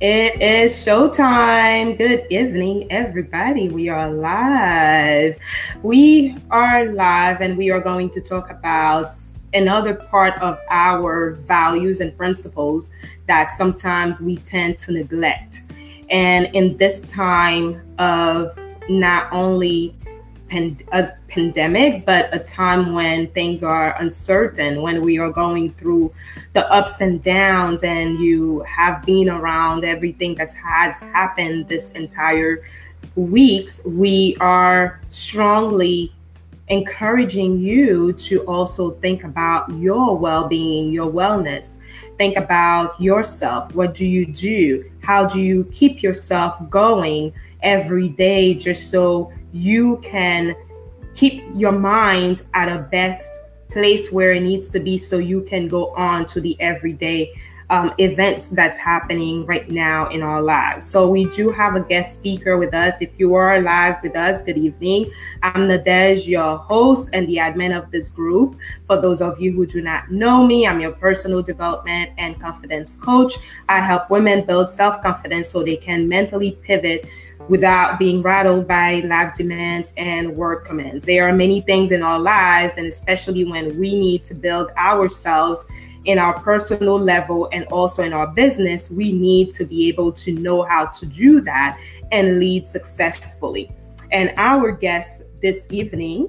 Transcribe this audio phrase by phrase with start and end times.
[0.00, 1.98] It is showtime.
[1.98, 3.68] Good evening, everybody.
[3.68, 5.36] We are live.
[5.82, 9.10] We are live, and we are going to talk about
[9.54, 12.92] another part of our values and principles
[13.26, 15.62] that sometimes we tend to neglect.
[16.10, 18.56] And in this time of
[18.88, 19.96] not only
[20.48, 26.12] pand- a pandemic, but a time when things are uncertain, when we are going through
[26.52, 32.64] the ups and downs, and you have been around everything that has happened this entire
[33.14, 36.12] weeks, we are strongly
[36.68, 41.78] encouraging you to also think about your well-being your wellness.
[42.18, 43.74] Think about yourself.
[43.74, 44.90] What do you do?
[45.02, 50.54] How do you keep yourself going every day just so you can
[51.14, 55.68] keep your mind at a best place where it needs to be so you can
[55.68, 57.32] go on to the everyday
[57.70, 60.86] um, events that's happening right now in our lives.
[60.86, 63.00] So we do have a guest speaker with us.
[63.02, 65.10] If you are live with us, good evening.
[65.42, 68.56] I'm Nadej, your host and the admin of this group.
[68.86, 72.94] For those of you who do not know me, I'm your personal development and confidence
[72.94, 73.34] coach.
[73.68, 77.06] I help women build self-confidence so they can mentally pivot
[77.48, 81.04] without being rattled by life demands and work commands.
[81.04, 85.66] There are many things in our lives, and especially when we need to build ourselves
[86.04, 90.32] in our personal level and also in our business, we need to be able to
[90.32, 91.78] know how to do that
[92.12, 93.70] and lead successfully.
[94.10, 96.28] And our guest this evening,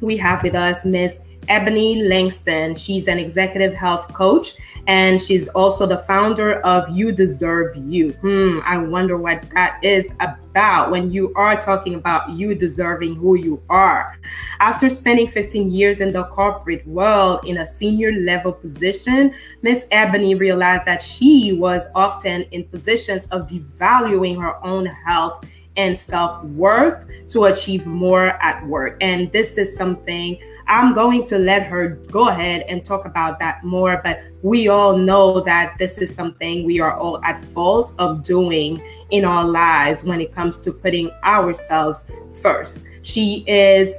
[0.00, 2.74] we have with us Miss Ebony Langston.
[2.74, 4.54] She's an executive health coach
[4.86, 8.12] and she's also the founder of You Deserve You.
[8.20, 13.34] Hmm, I wonder what that is about when you are talking about you deserving who
[13.34, 14.18] you are.
[14.60, 20.34] After spending 15 years in the corporate world in a senior level position, Miss Ebony
[20.34, 25.44] realized that she was often in positions of devaluing her own health
[25.76, 28.96] and self worth to achieve more at work.
[29.00, 33.64] And this is something I'm going to let her go ahead and talk about that
[33.64, 34.00] more.
[34.02, 38.82] But we all know that this is something we are all at fault of doing
[39.10, 42.10] in our lives when it comes to putting ourselves
[42.40, 42.86] first.
[43.02, 43.98] She is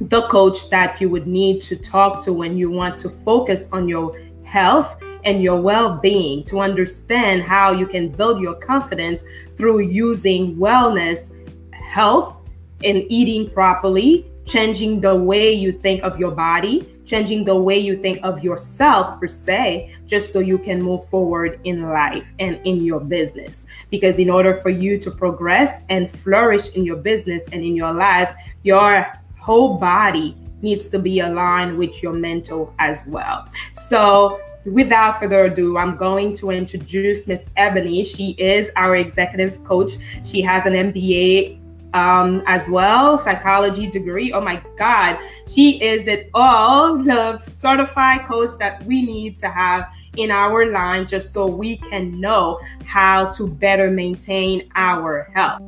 [0.00, 3.88] the coach that you would need to talk to when you want to focus on
[3.88, 9.24] your health and your well being to understand how you can build your confidence
[9.56, 11.32] through using wellness,
[11.72, 12.48] health,
[12.84, 17.96] and eating properly changing the way you think of your body, changing the way you
[17.96, 22.84] think of yourself per se, just so you can move forward in life and in
[22.84, 23.66] your business.
[23.90, 27.92] Because in order for you to progress and flourish in your business and in your
[27.92, 29.06] life, your
[29.38, 33.48] whole body needs to be aligned with your mental as well.
[33.74, 38.04] So, without further ado, I'm going to introduce Miss Ebony.
[38.04, 39.92] She is our executive coach.
[40.24, 41.58] She has an MBA
[41.94, 44.32] um, as well, psychology degree.
[44.32, 49.94] Oh my God, she is it all the certified coach that we need to have
[50.16, 55.62] in our line just so we can know how to better maintain our health.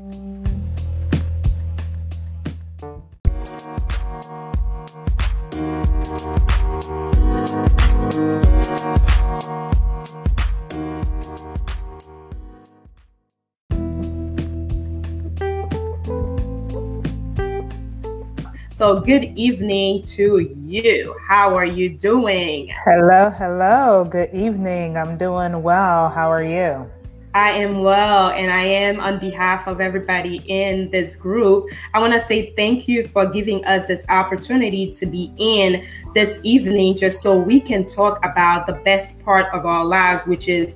[18.75, 21.15] So, good evening to you.
[21.29, 22.75] How are you doing?
[22.85, 24.05] Hello, hello.
[24.05, 24.97] Good evening.
[24.97, 26.09] I'm doing well.
[26.09, 26.91] How are you?
[27.35, 31.71] I am well, and I am on behalf of everybody in this group.
[31.95, 36.41] I want to say thank you for giving us this opportunity to be in this
[36.43, 40.75] evening just so we can talk about the best part of our lives, which is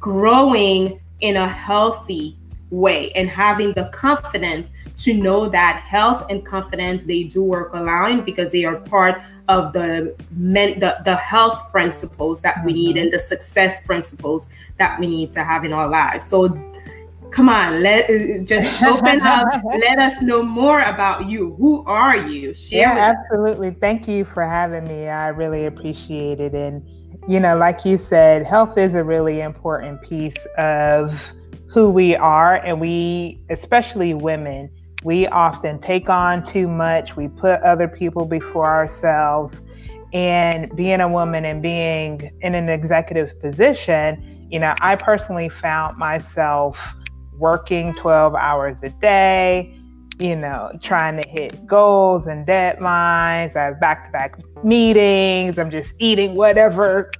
[0.00, 2.36] growing in a healthy
[2.72, 8.24] way and having the confidence to know that health and confidence they do work aligned
[8.24, 13.04] because they are part of the men the, the health principles that we need mm-hmm.
[13.04, 14.48] and the success principles
[14.78, 16.24] that we need to have in our lives.
[16.24, 16.48] So
[17.30, 18.08] come on let
[18.46, 19.46] just open up.
[19.64, 21.54] Let us know more about you.
[21.56, 22.54] Who are you?
[22.54, 23.72] Share yeah absolutely.
[23.72, 25.08] Thank you for having me.
[25.08, 26.54] I really appreciate it.
[26.54, 26.82] And
[27.28, 31.20] you know like you said health is a really important piece of
[31.72, 34.70] who we are and we especially women
[35.04, 37.16] we often take on too much.
[37.16, 39.64] We put other people before ourselves.
[40.12, 45.96] And being a woman and being in an executive position you know i personally found
[45.96, 46.94] myself
[47.40, 49.74] working 12 hours a day
[50.20, 53.56] you know trying to hit goals and deadlines.
[53.56, 55.58] I have back-to-back meetings.
[55.58, 57.10] I'm just eating whatever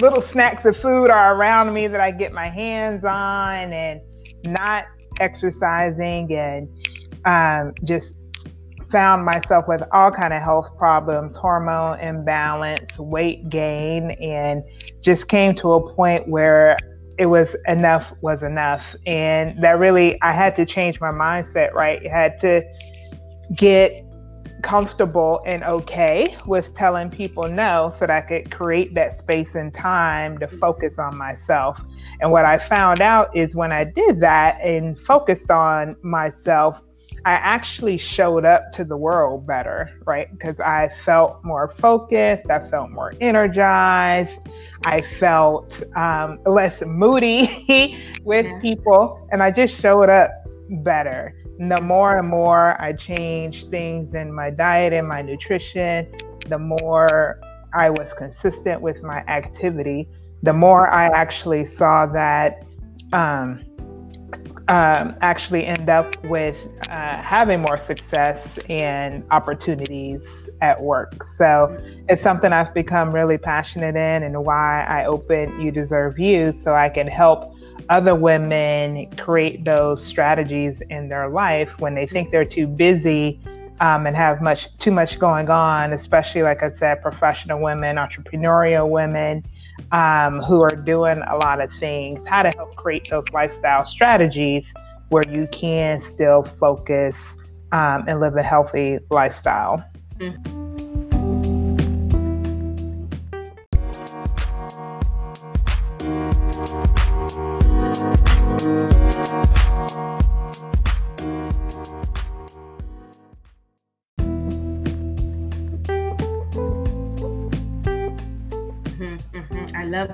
[0.00, 4.00] little snacks of food are around me that I get my hands on, and
[4.46, 4.86] not
[5.20, 6.68] exercising, and
[7.24, 8.14] um, just
[8.90, 14.62] found myself with all kind of health problems hormone imbalance weight gain and
[15.02, 16.76] just came to a point where
[17.18, 18.94] it was enough was enough.
[19.06, 22.04] And that really i had to change my mindset right?
[22.04, 22.62] I had to
[23.56, 23.92] get
[24.62, 29.72] comfortable and okay with telling people no so that I could create that space and
[29.72, 31.80] time to focus on myself.
[32.20, 36.82] And what I found out is when I did that and focused on myself,
[37.24, 40.30] I actually showed up to the world better, right?
[40.30, 44.40] Because I felt more focused, I felt more energized,
[44.86, 48.60] I felt um, less moody with yeah.
[48.60, 50.30] people, and I just showed up
[50.70, 51.34] better.
[51.58, 56.06] The more and more I changed things in my diet and my nutrition,
[56.48, 57.38] the more
[57.74, 60.08] I was consistent with my activity,
[60.42, 62.64] the more I actually saw that.
[63.12, 63.64] Um,
[64.68, 66.56] um, actually end up with
[66.90, 71.22] uh, having more success and opportunities at work.
[71.22, 71.74] So
[72.08, 76.74] it's something I've become really passionate in, and why I open You Deserve You so
[76.74, 77.54] I can help
[77.88, 83.40] other women create those strategies in their life when they think they're too busy
[83.80, 88.88] um, and have much too much going on, especially like I said, professional women, entrepreneurial
[88.88, 89.44] women
[89.92, 94.66] um, who are doing a lot of things, how to help create those lifestyle strategies
[95.08, 97.36] where you can still focus
[97.72, 99.82] um, and live a healthy lifestyle.
[100.18, 100.67] Mm-hmm.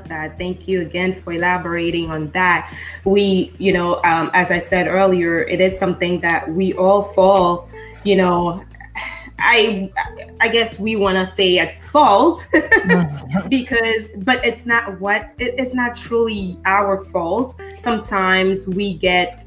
[0.08, 0.38] That.
[0.38, 2.72] Thank you again for elaborating on that.
[3.04, 7.68] We, you know, um, as I said earlier, it is something that we all fall,
[8.04, 8.64] you know,
[9.38, 9.92] I
[10.40, 12.48] I guess we want to say at fault
[13.48, 17.60] because but it's not what it's not truly our fault.
[17.76, 19.44] Sometimes we get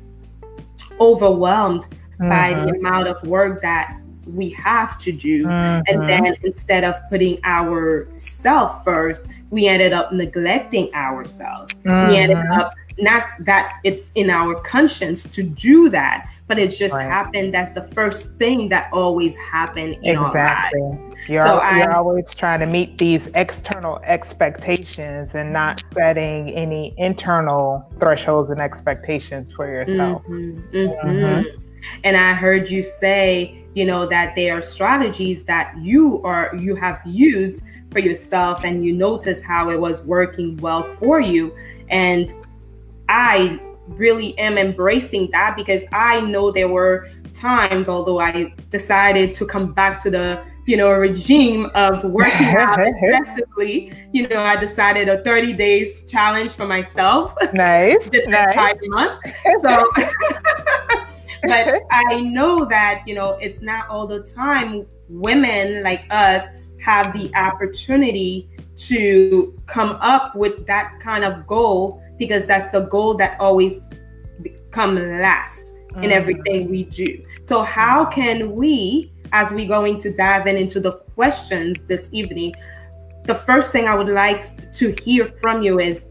[1.00, 1.88] overwhelmed
[2.20, 2.30] mm-hmm.
[2.30, 2.86] by the mm-hmm.
[2.86, 4.00] amount of work that
[4.36, 5.46] we have to do.
[5.46, 5.94] Mm-hmm.
[5.94, 11.74] And then instead of putting ourself first, we ended up neglecting ourselves.
[11.76, 12.10] Mm-hmm.
[12.10, 16.96] We ended up not that it's in our conscience to do that, but it just
[16.96, 17.04] right.
[17.04, 17.54] happened.
[17.54, 20.82] That's the first thing that always happened in exactly.
[20.82, 21.16] our lives.
[21.28, 27.88] You're, so you're always trying to meet these external expectations and not setting any internal
[28.00, 30.24] thresholds and expectations for yourself.
[30.24, 30.76] Mm-hmm.
[30.76, 31.08] Mm-hmm.
[31.08, 31.64] mm-hmm.
[32.04, 36.74] And I heard you say you know that they are strategies that you are you
[36.74, 41.56] have used for yourself and you notice how it was working well for you.
[41.90, 42.34] And
[43.08, 49.46] i really am embracing that because i know there were times although i decided to
[49.46, 55.08] come back to the you know regime of working out excessively you know i decided
[55.08, 57.34] a 30 days challenge for myself.
[57.54, 58.50] Nice this nice.
[58.50, 59.22] entire month.
[59.62, 59.90] So
[61.44, 66.46] but I know that, you know, it's not all the time women like us
[66.82, 73.16] have the opportunity to come up with that kind of goal because that's the goal
[73.16, 73.90] that always
[74.72, 76.12] come last in mm.
[76.12, 77.26] everything we do.
[77.46, 82.54] So how can we as we going to dive in into the questions this evening,
[83.26, 86.08] the first thing I would like to hear from you is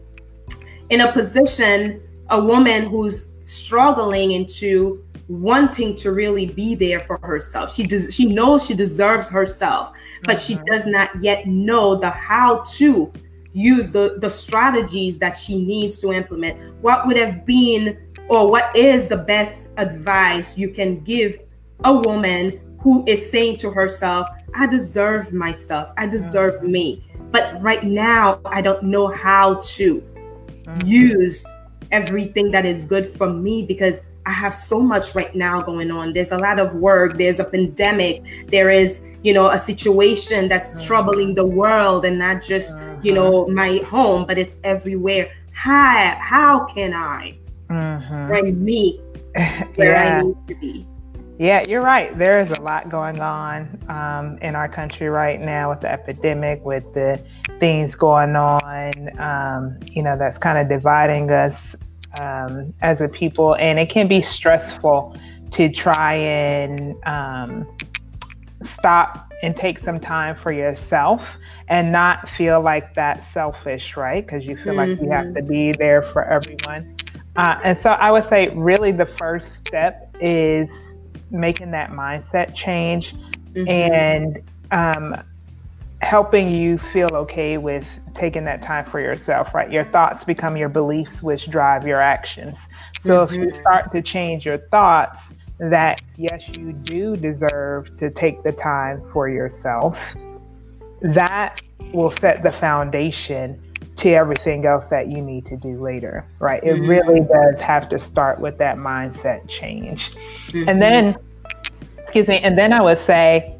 [0.89, 7.73] in a position a woman who's struggling into wanting to really be there for herself.
[7.73, 10.55] She does she knows she deserves herself, but mm-hmm.
[10.55, 13.11] she does not yet know the how to
[13.53, 16.75] use the, the strategies that she needs to implement.
[16.81, 17.97] What would have been
[18.29, 21.39] or what is the best advice you can give
[21.83, 26.71] a woman who is saying to herself, I deserve myself, I deserve mm-hmm.
[26.71, 27.03] me.
[27.31, 30.87] But right now, I don't know how to mm-hmm.
[30.87, 31.45] use
[31.91, 36.11] everything that is good for me because I have so much right now going on.
[36.11, 40.75] There's a lot of work, there's a pandemic, there is, you know, a situation that's
[40.75, 40.85] mm-hmm.
[40.85, 43.05] troubling the world and not just, mm-hmm.
[43.05, 45.31] you know, my home, but it's everywhere.
[45.53, 47.37] How how can I
[47.69, 48.27] mm-hmm.
[48.27, 48.99] bring me
[49.75, 50.19] where yeah.
[50.19, 50.85] I need to be?
[51.39, 52.17] Yeah, you're right.
[52.17, 56.65] There is a lot going on um, in our country right now with the epidemic,
[56.65, 57.23] with the
[57.59, 61.75] things going on, um, you know, that's kind of dividing us
[62.21, 65.17] um, as a people, and it can be stressful
[65.51, 67.67] to try and um,
[68.63, 74.25] stop and take some time for yourself and not feel like that's selfish, right?
[74.25, 74.91] Because you feel mm-hmm.
[74.91, 75.35] like you have mm-hmm.
[75.35, 76.95] to be there for everyone.
[77.35, 80.67] Uh, and so I would say, really, the first step is
[81.29, 83.13] making that mindset change
[83.53, 83.67] mm-hmm.
[83.67, 85.23] and um,
[86.01, 89.71] helping you feel okay with taking that time for yourself, right?
[89.71, 92.69] Your thoughts become your beliefs, which drive your actions.
[93.03, 93.33] So mm-hmm.
[93.33, 93.59] if you mm-hmm.
[93.59, 99.27] start to change your thoughts, that yes, you do deserve to take the time for
[99.27, 100.15] yourself,
[101.01, 101.61] that
[101.93, 103.59] will set the foundation
[103.95, 106.63] to everything else that you need to do later, right?
[106.63, 106.89] It mm-hmm.
[106.89, 110.13] really does have to start with that mindset change.
[110.47, 110.69] Mm-hmm.
[110.69, 111.17] And then,
[111.97, 113.57] excuse me, and then I would say,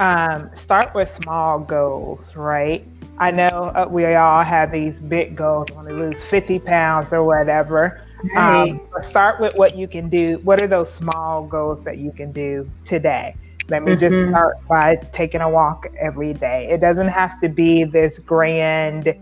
[0.00, 2.86] um, start with small goals, right?
[3.18, 7.22] I know uh, we all have these big goals, want to lose 50 pounds or
[7.24, 8.00] whatever.
[8.34, 8.70] Right.
[8.70, 10.40] Um, start with what you can do.
[10.42, 13.36] What are those small goals that you can do today?
[13.68, 14.00] Let me mm-hmm.
[14.00, 16.68] just start by taking a walk every day.
[16.70, 19.14] It doesn't have to be this grand,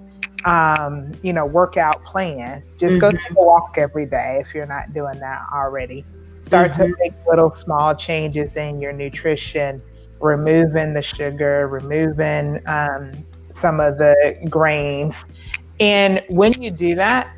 [0.44, 2.62] um, you know, workout plan.
[2.78, 2.98] Just mm-hmm.
[2.98, 6.04] go take a walk every day if you're not doing that already.
[6.40, 6.82] Start mm-hmm.
[6.82, 9.80] to make little small changes in your nutrition,
[10.22, 13.12] removing the sugar, removing um,
[13.52, 15.24] some of the grains.
[15.80, 17.34] And when you do that,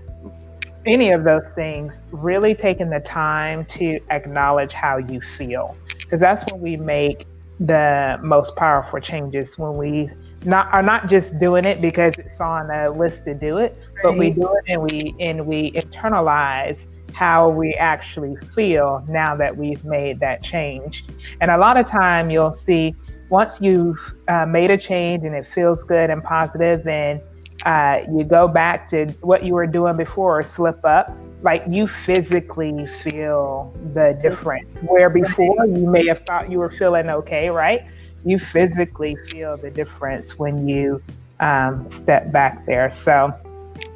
[0.87, 5.77] any of those things, really taking the time to acknowledge how you feel.
[5.99, 7.27] Because that's when we make
[7.61, 10.09] the most powerful changes when we
[10.45, 14.03] not are not just doing it because it's on a list to do it, right.
[14.03, 19.57] but we do it and we and we internalize how we actually feel now that
[19.57, 21.05] we've made that change.
[21.41, 22.95] And a lot of time you'll see
[23.29, 27.21] once you've uh, made a change and it feels good and positive and
[27.65, 31.87] uh, you go back to what you were doing before or slip up, like you
[31.87, 34.83] physically feel the difference.
[34.83, 37.83] Where before you may have thought you were feeling okay, right?
[38.25, 41.01] You physically feel the difference when you
[41.41, 42.91] um, step back there.
[42.91, 43.33] So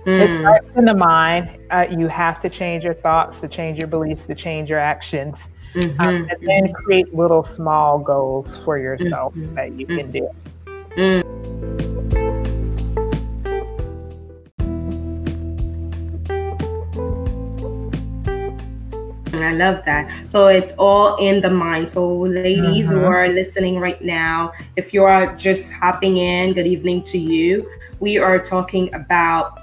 [0.09, 0.21] mm.
[0.21, 1.59] it starts in the mind.
[1.71, 5.51] Uh, you have to change your thoughts, to change your beliefs, to change your actions,
[5.75, 6.01] mm-hmm.
[6.01, 9.55] um, and then create little small goals for yourself mm-hmm.
[9.55, 10.29] that you can do.
[10.97, 11.39] Mm.
[19.45, 20.29] I love that.
[20.29, 21.91] So it's all in the mind.
[21.91, 23.07] So, ladies who uh-huh.
[23.07, 27.69] are listening right now, if you are just hopping in, good evening to you.
[28.01, 29.58] We are talking about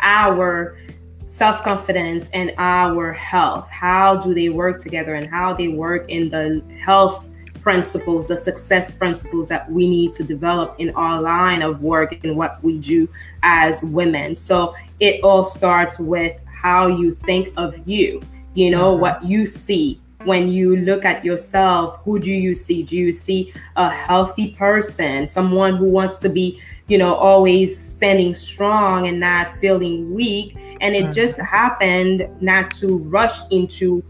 [0.00, 0.76] our
[1.24, 3.70] self confidence and our health.
[3.70, 7.28] How do they work together and how they work in the health
[7.60, 12.36] principles, the success principles that we need to develop in our line of work and
[12.36, 13.08] what we do
[13.42, 14.34] as women.
[14.34, 18.20] So, it all starts with how you think of you
[18.54, 19.00] you know mm-hmm.
[19.00, 23.52] what you see when you look at yourself who do you see do you see
[23.76, 29.48] a healthy person someone who wants to be you know always standing strong and not
[29.56, 31.12] feeling weak and it mm-hmm.
[31.12, 34.02] just happened not to rush into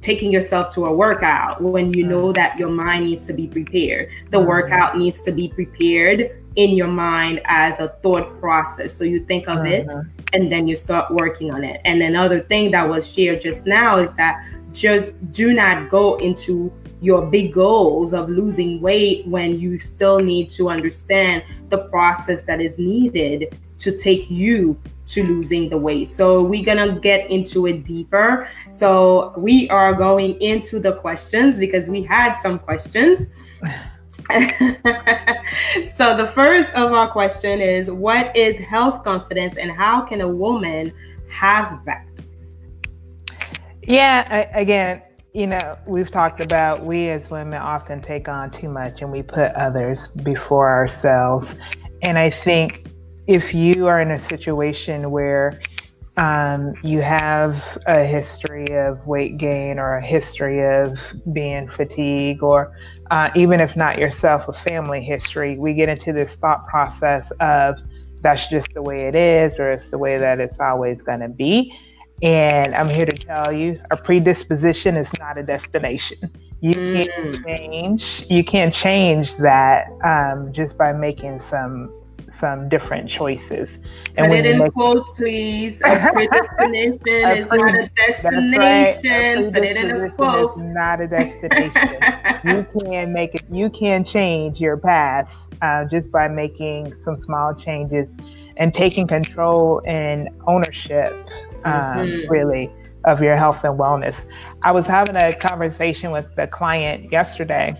[0.00, 2.32] taking yourself to a workout when you know mm-hmm.
[2.32, 4.48] that your mind needs to be prepared the mm-hmm.
[4.48, 9.48] workout needs to be prepared in your mind as a thought process so you think
[9.48, 11.80] of it mm-hmm and then you start working on it.
[11.84, 16.72] And another thing that was shared just now is that just do not go into
[17.00, 22.60] your big goals of losing weight when you still need to understand the process that
[22.60, 26.08] is needed to take you to losing the weight.
[26.08, 28.48] So we're gonna get into it deeper.
[28.70, 33.32] So we are going into the questions because we had some questions.
[35.88, 40.28] so the first of our question is what is health confidence and how can a
[40.28, 40.92] woman
[41.28, 42.06] have that
[43.90, 49.02] yeah again you know we've talked about we as women often take on too much
[49.02, 51.56] and we put others before ourselves
[52.02, 52.82] and i think
[53.26, 55.60] if you are in a situation where
[56.16, 60.98] um, you have a history of weight gain or a history of
[61.32, 62.76] being fatigued, or
[63.10, 67.76] uh, even if not yourself, a family history, we get into this thought process of
[68.20, 71.28] that's just the way it is, or it's the way that it's always going to
[71.28, 71.72] be.
[72.22, 76.30] And I'm here to tell you a predisposition is not a destination.
[76.60, 77.06] You mm.
[77.06, 78.26] can't change.
[78.28, 81.90] You can't change that um, just by making some
[82.28, 83.78] some different choices.
[84.16, 84.72] And Put it in make...
[84.72, 85.82] quote, please.
[85.82, 89.44] A predestination is pre- not a destination.
[89.44, 89.52] Right.
[89.52, 90.52] Put it in a quote.
[90.52, 91.98] It's not a destination.
[92.44, 93.42] you can make it.
[93.50, 98.16] You can change your past uh, just by making some small changes
[98.56, 101.14] and taking control and ownership.
[101.64, 102.30] Um, mm-hmm.
[102.30, 102.70] Really.
[103.06, 104.26] Of your health and wellness.
[104.62, 107.74] I was having a conversation with the client yesterday,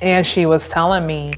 [0.00, 1.32] and she was telling me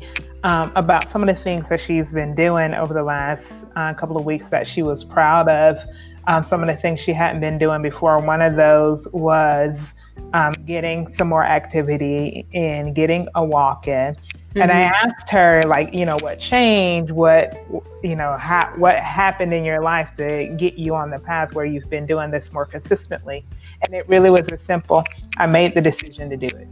[0.45, 4.17] um, about some of the things that she's been doing over the last uh, couple
[4.17, 5.79] of weeks that she was proud of.
[6.26, 8.19] Um, some of the things she hadn't been doing before.
[8.19, 9.95] One of those was
[10.35, 14.17] um, getting some more activity and getting a walk in.
[14.50, 14.62] Mm-hmm.
[14.62, 15.07] And I mm-hmm.
[15.07, 17.57] asked her, like, you know, what changed, what,
[18.02, 21.64] you know, ha- what happened in your life to get you on the path where
[21.64, 23.45] you've been doing this more consistently.
[23.85, 25.04] And it really was as simple.
[25.38, 26.66] I made the decision to do it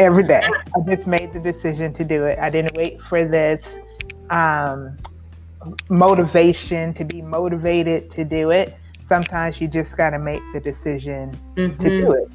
[0.00, 0.42] every day.
[0.42, 2.38] I just made the decision to do it.
[2.40, 3.78] I didn't wait for this
[4.30, 4.96] um,
[5.88, 8.76] motivation to be motivated to do it.
[9.08, 11.80] Sometimes you just got to make the decision mm-hmm.
[11.80, 12.30] to do it.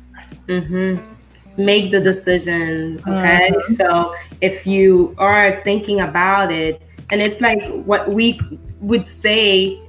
[0.48, 1.13] Mm-hmm.
[1.58, 3.00] Make the decision.
[3.08, 3.52] Okay.
[3.52, 3.74] Mm-hmm.
[3.74, 6.82] So if you are thinking about it,
[7.12, 8.40] and it's like what we
[8.80, 9.80] would say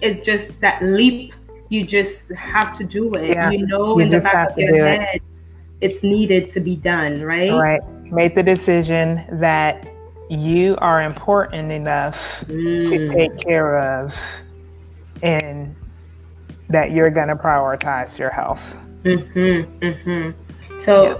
[0.00, 1.34] is just that leap.
[1.68, 3.34] You just have to do it.
[3.34, 3.50] Yeah.
[3.50, 5.22] You know, you in the back of your head, it.
[5.80, 7.52] it's needed to be done, right?
[7.52, 7.80] Right.
[8.12, 9.88] Make the decision that
[10.28, 12.84] you are important enough mm.
[12.86, 14.14] to take care of
[15.22, 15.74] and
[16.68, 18.76] that you're going to prioritize your health.
[19.04, 20.78] Mm-hmm, mm-hmm.
[20.78, 21.18] So, yeah.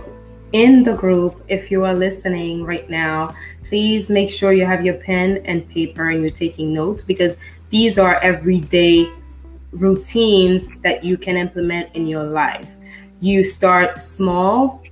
[0.53, 4.95] in the group, if you are listening right now, please make sure you have your
[4.95, 7.37] pen and paper and you're taking notes because
[7.71, 9.11] these are everyday
[9.73, 12.71] routines that you can implement in your life.
[13.21, 14.83] You start small,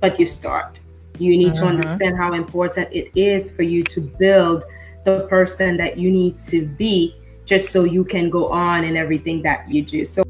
[0.00, 0.78] but you start.
[1.18, 1.68] You need to mm-hmm.
[1.68, 4.64] understand how important it is for you to build
[5.04, 9.40] the person that you need to be just so you can go on in everything
[9.42, 10.04] that you do.
[10.04, 10.24] So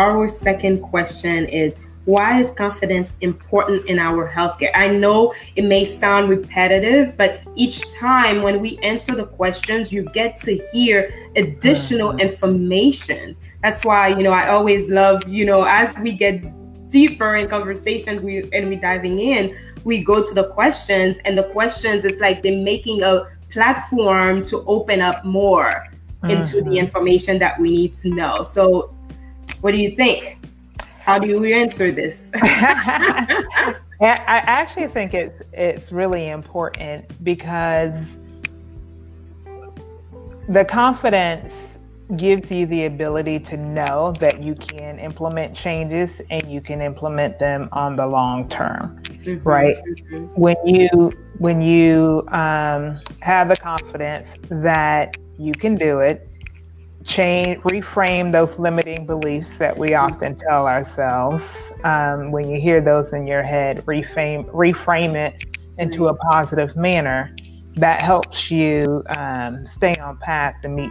[0.00, 1.76] our second question is
[2.06, 4.70] why is confidence important in our healthcare?
[4.74, 10.04] I know it may sound repetitive, but each time when we answer the questions, you
[10.14, 12.20] get to hear additional mm-hmm.
[12.20, 13.34] information.
[13.62, 16.42] That's why, you know, I always love, you know, as we get
[16.88, 21.44] deeper in conversations we and we diving in, we go to the questions and the
[21.44, 26.30] questions it's like they're making a platform to open up more mm-hmm.
[26.30, 26.84] into the mm-hmm.
[26.84, 28.42] information that we need to know.
[28.42, 28.96] So
[29.60, 30.38] what do you think?
[31.00, 32.30] How do you answer this?
[32.34, 37.92] I actually think it's it's really important because
[40.48, 41.78] the confidence
[42.16, 47.38] gives you the ability to know that you can implement changes and you can implement
[47.38, 50.26] them on the long term mm-hmm, right mm-hmm.
[50.40, 56.28] when you when you um, have the confidence that you can do it
[57.06, 61.72] change, reframe those limiting beliefs that we often tell ourselves.
[61.84, 65.44] Um, when you hear those in your head, reframe, reframe it
[65.78, 67.34] into a positive manner.
[67.74, 70.90] That helps you um, stay on path to meet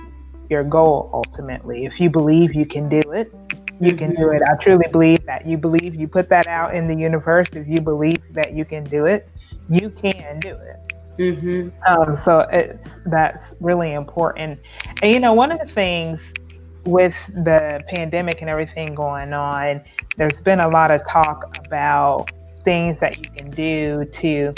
[0.50, 1.86] your goal ultimately.
[1.86, 3.34] If you believe you can do it,
[3.80, 4.42] you can do it.
[4.50, 5.46] I truly believe that.
[5.46, 7.48] You believe you put that out in the universe.
[7.54, 9.30] If you believe that you can do it,
[9.70, 10.94] you can do it.
[11.20, 11.70] Mm-hmm.
[11.86, 14.60] Um, so it's that's really important.
[15.04, 16.34] And you know, one of the things
[16.86, 19.82] with the pandemic and everything going on,
[20.16, 22.32] there's been a lot of talk about
[22.64, 24.54] things that you can do to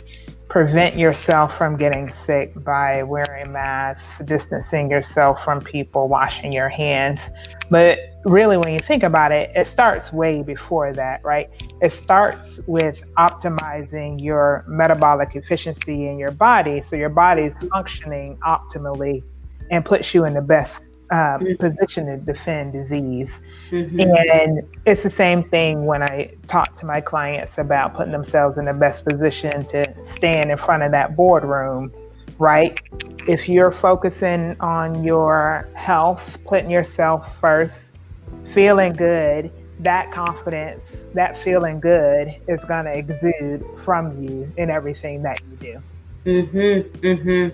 [0.51, 7.29] prevent yourself from getting sick by wearing masks, distancing yourself from people, washing your hands.
[7.69, 11.49] But really, when you think about it, it starts way before that, right?
[11.81, 18.37] It starts with optimizing your metabolic efficiency in your body so your body is functioning
[18.45, 19.23] optimally
[19.69, 21.55] and puts you in the best um, mm-hmm.
[21.55, 23.41] position to defend disease.
[23.69, 23.99] Mm-hmm.
[23.99, 28.65] And it's the same thing when I talk to my clients about putting themselves in
[28.65, 31.91] the best position to stand in front of that boardroom,
[32.39, 32.79] right?
[33.27, 37.93] If you're focusing on your health, putting yourself first,
[38.53, 45.23] feeling good, that confidence, that feeling good is going to exude from you in everything
[45.23, 45.83] that you do.
[46.25, 47.05] Mm-hmm.
[47.05, 47.51] Mhm.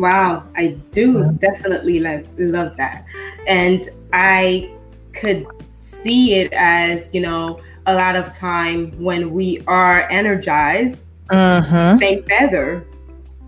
[0.00, 3.04] Wow, I do definitely love love that,
[3.46, 4.72] and I
[5.12, 11.98] could see it as you know a lot of time when we are energized, mm-hmm.
[11.98, 12.86] think better,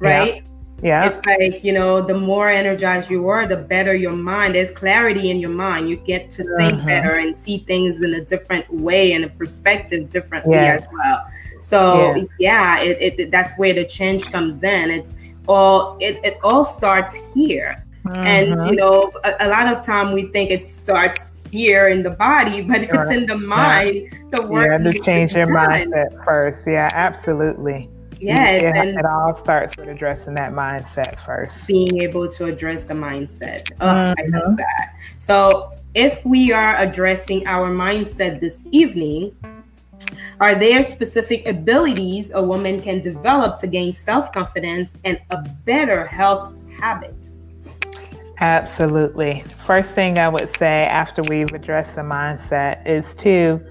[0.01, 0.45] right?
[0.83, 1.05] Yeah.
[1.05, 1.07] yeah.
[1.07, 4.55] It's like, you know, the more energized you are, the better your mind.
[4.55, 5.89] There's clarity in your mind.
[5.89, 6.87] You get to think uh-huh.
[6.87, 10.75] better and see things in a different way and a perspective differently yeah.
[10.75, 11.25] as well.
[11.61, 14.91] So yeah, yeah it, it, that's where the change comes in.
[14.91, 15.17] It's
[15.49, 18.23] all it, it all starts here uh-huh.
[18.27, 22.11] and you know a, a, lot of time we think it starts here in the
[22.11, 24.09] body, but it's in the mind.
[24.11, 24.19] Yeah.
[24.31, 26.67] The work yeah, to change your mindset first.
[26.67, 27.89] Yeah, absolutely.
[28.19, 31.67] Yes, it, it, all starts with addressing that mindset first.
[31.67, 33.71] Being able to address the mindset.
[33.81, 34.37] Oh, mm-hmm.
[34.37, 34.95] I love that.
[35.19, 39.35] So, if we are addressing our mindset this evening,
[40.43, 46.05] are there specific abilities a woman can develop to gain self confidence and a better
[46.05, 47.29] health habit?
[48.41, 49.45] Absolutely.
[49.65, 53.65] First thing I would say after we've addressed the mindset is to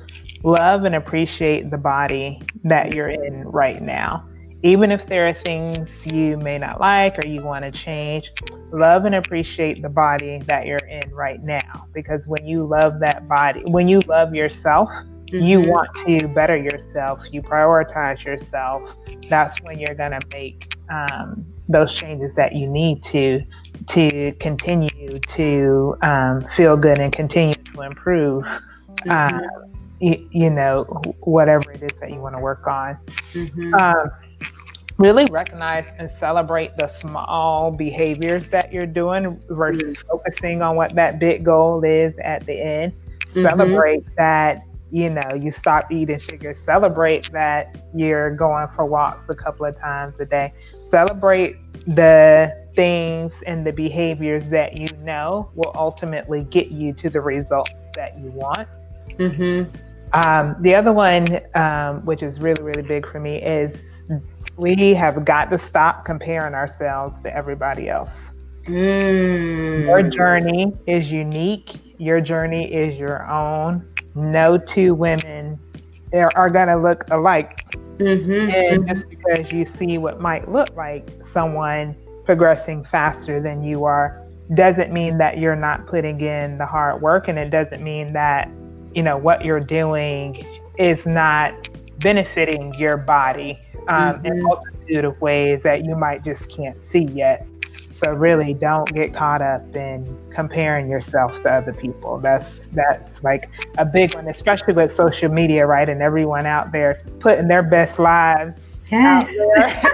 [0.44, 4.26] love and appreciate the body that you're in right now
[4.64, 8.32] even if there are things you may not like or you want to change,
[8.72, 11.88] love and appreciate the body that you're in right now.
[11.94, 14.90] Because when you love that body, when you love yourself,
[15.32, 15.46] mm-hmm.
[15.46, 18.96] you want to better yourself, you prioritize yourself.
[19.30, 23.42] That's when you're going to make um, those changes that you need to
[23.88, 28.44] to continue to um, feel good and continue to improve.
[28.44, 29.10] Mm-hmm.
[29.10, 29.68] Uh,
[30.00, 30.84] you, you, know,
[31.22, 32.98] whatever it is that you want to work on.
[33.34, 33.74] Mm-hmm.
[33.76, 34.10] Um,
[34.98, 40.08] really recognize and celebrate the small behaviors that you're doing versus mm-hmm.
[40.08, 42.94] focusing on what that big goal is at the end.
[43.34, 43.48] Mm-hmm.
[43.48, 46.52] Celebrate that, you know, you stop eating sugar.
[46.66, 50.52] Celebrate that you're going for walks a couple of times a day.
[50.88, 51.56] Celebrate
[51.88, 57.92] the things and the behaviors that you know will ultimately get you to the results
[57.96, 58.68] that you want.
[59.12, 59.76] Mm-hmm.
[60.14, 61.26] Um, the other one,
[61.56, 64.06] um, which is really, really big for me, is
[64.58, 68.32] we have got to stop comparing ourselves to everybody else.
[68.66, 69.86] Mm.
[69.86, 71.96] Your journey is unique.
[71.98, 73.88] Your journey is your own.
[74.16, 75.60] No two women
[76.14, 77.66] are, are going to look alike.
[77.98, 78.50] Mm-hmm.
[78.50, 81.96] And just because you see what might look like someone
[82.26, 84.22] progressing faster than you are
[84.54, 88.50] doesn't mean that you're not putting in the hard work and it doesn't mean that
[88.94, 90.46] you know what you're doing
[90.78, 91.70] is not
[92.00, 94.26] benefiting your body um, mm-hmm.
[94.26, 97.46] in a multitude of ways that you might just can't see yet.
[98.04, 102.20] So really, don't get caught up in comparing yourself to other people.
[102.20, 105.88] That's that's like a big one, especially with social media, right?
[105.88, 108.54] And everyone out there putting their best lives
[108.92, 109.38] yes.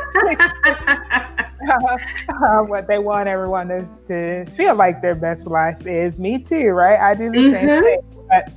[1.69, 6.19] uh, what they want everyone to, to feel like their best life is.
[6.19, 6.99] Me too, right?
[6.99, 7.67] I do the mm-hmm.
[7.67, 8.01] same thing.
[8.29, 8.53] But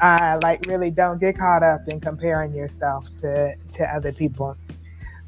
[0.00, 4.56] uh, like really don't get caught up in comparing yourself to to other people.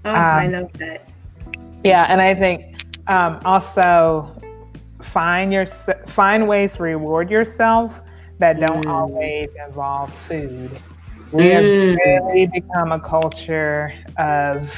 [0.05, 1.09] Oh, um, I love that.
[1.85, 2.78] Yeah, and I think
[3.09, 4.35] um, also
[5.03, 5.67] find your
[6.07, 8.01] find ways to reward yourself
[8.39, 8.93] that don't mm.
[8.93, 10.71] always involve food.
[11.33, 11.91] We mm.
[11.91, 14.73] have really become a culture of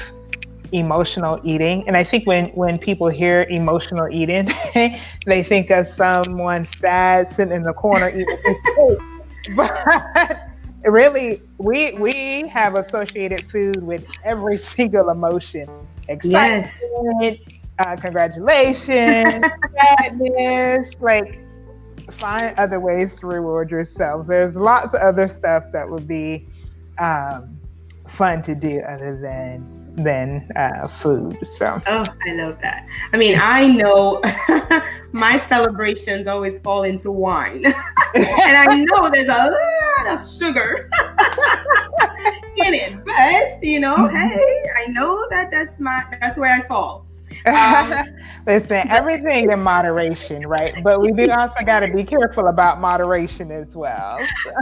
[0.71, 1.87] emotional eating.
[1.87, 4.49] And I think when, when people hear emotional eating,
[5.25, 8.97] they think of someone sad sitting in the corner eating
[9.55, 10.51] but
[10.83, 15.67] really we we have associated food with every single emotion
[16.07, 16.67] excitement
[17.21, 17.60] yes.
[17.79, 19.33] Uh, congratulations
[19.97, 21.39] sadness like
[22.11, 26.47] find other ways to reward yourself there's lots of other stuff that would be
[26.99, 27.57] um,
[28.07, 31.37] fun to do other than than uh, food.
[31.45, 31.81] So.
[31.87, 32.87] Oh, I love that.
[33.13, 34.21] I mean, I know
[35.11, 37.65] my celebrations always fall into wine,
[38.15, 40.89] and I know there's a lot of sugar
[42.57, 43.03] in it.
[43.05, 44.15] But you know, mm-hmm.
[44.15, 47.05] hey, I know that that's my that's where I fall.
[47.45, 47.93] Um,
[48.47, 50.73] Listen, everything in moderation, right?
[50.83, 54.17] But we do also got to be careful about moderation as well.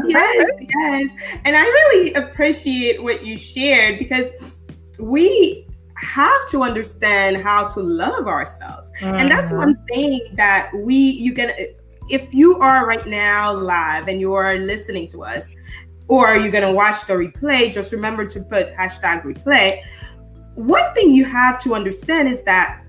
[0.08, 1.12] yes, yes.
[1.46, 4.60] And I really appreciate what you shared because
[5.00, 8.90] we have to understand how to love ourselves.
[9.00, 9.16] Mm-hmm.
[9.16, 9.86] And that's one mm-hmm.
[9.86, 11.52] thing that we you can
[12.10, 15.56] if you are right now live and you are listening to us
[16.08, 19.80] or you're going to watch the replay, just remember to put hashtag replay.
[20.60, 22.84] One thing you have to understand is that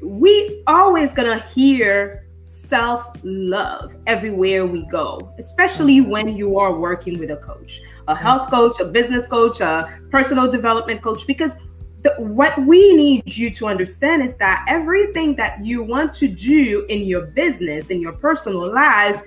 [0.00, 6.10] we always to hear self love everywhere we go, especially mm-hmm.
[6.10, 10.48] when you are working with a coach, a health coach, a business coach, a personal
[10.48, 11.56] development coach, because
[12.02, 16.86] the, what we need you to understand is that everything that you want to do
[16.88, 19.22] in your business, in your personal lives,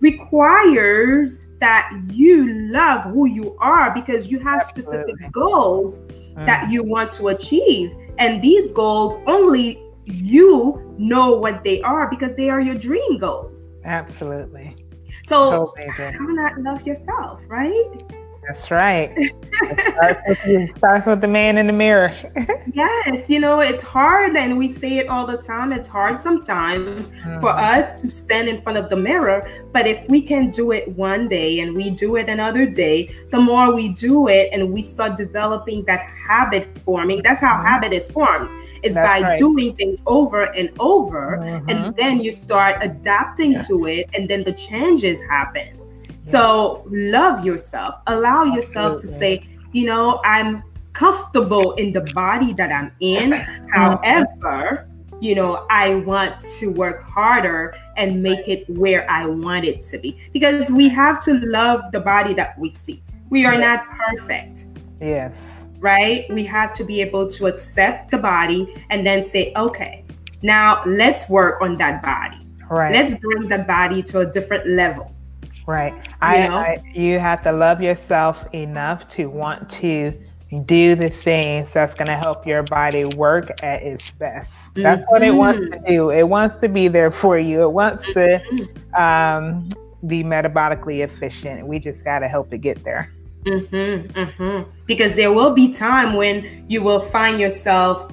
[0.00, 4.82] requires that you love who you are because you have Absolutely.
[4.82, 6.46] specific goals mm.
[6.46, 7.94] that you want to achieve.
[8.18, 13.70] And these goals only you know what they are because they are your dream goals.
[13.84, 14.76] Absolutely.
[15.24, 18.02] So, how not love yourself, right?
[18.46, 19.10] That's right.
[19.52, 22.14] starts, with, it starts with the man in the mirror.
[22.72, 25.72] yes, you know, it's hard, and we say it all the time.
[25.72, 27.40] It's hard sometimes mm-hmm.
[27.40, 29.48] for us to stand in front of the mirror.
[29.72, 33.40] But if we can do it one day and we do it another day, the
[33.40, 37.66] more we do it and we start developing that habit forming, that's how mm-hmm.
[37.66, 38.50] habit is formed.
[38.84, 39.38] It's that's by right.
[39.38, 41.38] doing things over and over.
[41.38, 41.68] Mm-hmm.
[41.68, 43.60] And then you start adapting yeah.
[43.62, 45.80] to it, and then the changes happen.
[46.26, 48.00] So love yourself.
[48.08, 53.30] Allow yourself to say, you know, I'm comfortable in the body that I'm in.
[53.72, 55.22] However, mm-hmm.
[55.22, 60.00] you know, I want to work harder and make it where I want it to
[60.00, 60.16] be.
[60.32, 63.04] Because we have to love the body that we see.
[63.30, 64.64] We are not perfect.
[65.00, 65.40] Yes.
[65.78, 66.26] Right?
[66.28, 70.04] We have to be able to accept the body and then say, okay,
[70.42, 72.44] now let's work on that body.
[72.68, 72.90] Right.
[72.90, 75.12] Let's bring the body to a different level.
[75.66, 75.94] Right.
[76.20, 76.56] I, you know?
[76.56, 80.12] I, you have to love yourself enough to want to
[80.64, 84.50] do the things that's going to help your body work at its best.
[84.74, 85.10] That's mm-hmm.
[85.10, 85.84] what it wants to mm-hmm.
[85.84, 86.10] do.
[86.10, 87.62] It wants to be there for you.
[87.64, 88.94] It wants to mm-hmm.
[88.94, 89.68] um,
[90.06, 91.66] be metabolically efficient.
[91.66, 93.12] We just got to help it get there.
[93.44, 94.70] Mm-hmm, mm-hmm.
[94.86, 98.12] Because there will be time when you will find yourself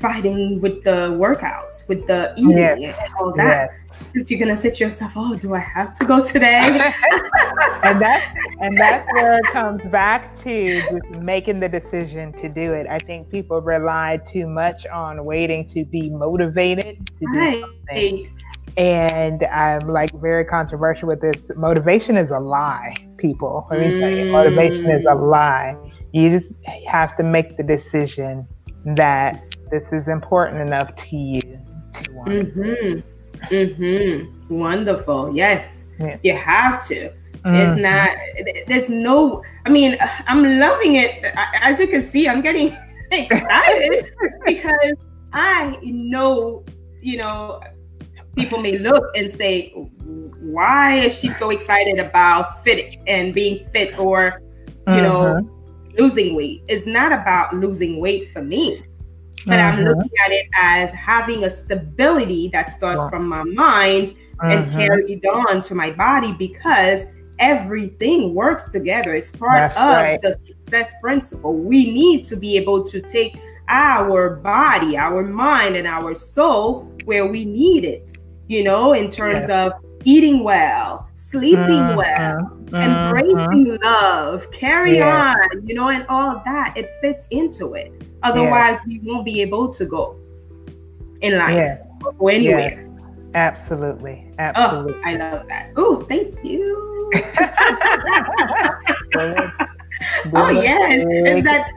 [0.00, 2.98] fighting with the workouts, with the eating yes.
[2.98, 3.70] and all that.
[3.70, 6.60] Yes because you're gonna sit yourself, oh, do I have to go today?
[7.84, 8.26] and that's
[8.60, 12.86] and that's where it comes back to just making the decision to do it.
[12.88, 17.60] I think people rely too much on waiting to be motivated to do right.
[17.60, 18.26] something.
[18.76, 21.36] And I'm like very controversial with this.
[21.56, 23.66] Motivation is a lie, people.
[23.70, 25.30] Let me tell you, motivation is a mm.
[25.30, 25.76] lie.
[26.12, 26.52] You just
[26.86, 28.46] have to make the decision
[28.84, 32.30] that this is important enough to you to want.
[32.30, 33.13] Mm-hmm.
[33.50, 34.58] Mm-hmm.
[34.58, 35.34] Wonderful.
[35.34, 36.18] Yes, yeah.
[36.22, 37.12] you have to.
[37.44, 37.54] Mm-hmm.
[37.56, 38.10] It's not.
[38.66, 39.42] There's no.
[39.66, 41.24] I mean, I'm loving it.
[41.60, 42.74] As you can see, I'm getting
[43.12, 44.10] excited
[44.46, 44.94] because
[45.32, 46.64] I know.
[47.00, 47.60] You know,
[48.34, 53.98] people may look and say, "Why is she so excited about fit and being fit,
[53.98, 54.40] or
[54.86, 55.02] you mm-hmm.
[55.02, 55.50] know,
[55.98, 58.82] losing weight?" It's not about losing weight for me
[59.46, 59.88] but I'm mm-hmm.
[59.88, 63.10] looking at it as having a stability that starts wow.
[63.10, 64.50] from my mind mm-hmm.
[64.50, 67.04] and carried on to my body because
[67.38, 69.14] everything works together.
[69.14, 70.22] It's part That's of right.
[70.22, 71.54] the success principle.
[71.54, 77.26] We need to be able to take our body, our mind, and our soul where
[77.26, 78.16] we need it,
[78.48, 79.72] you know, in terms of
[80.04, 81.96] eating well, sleeping mm-hmm.
[81.96, 85.34] well, embracing love, carry yeah.
[85.34, 86.76] on, you know, and all that.
[86.76, 87.92] It fits into it.
[88.24, 88.98] Otherwise, yeah.
[89.00, 90.18] we won't be able to go
[91.20, 91.84] in life yeah.
[92.18, 92.80] or anywhere.
[92.80, 92.90] Yeah.
[93.34, 94.32] Absolutely.
[94.38, 94.94] Absolutely.
[94.94, 95.72] Oh, I love that.
[95.76, 97.10] Oh, thank you.
[100.34, 101.04] oh, yes.
[101.04, 101.70] Is that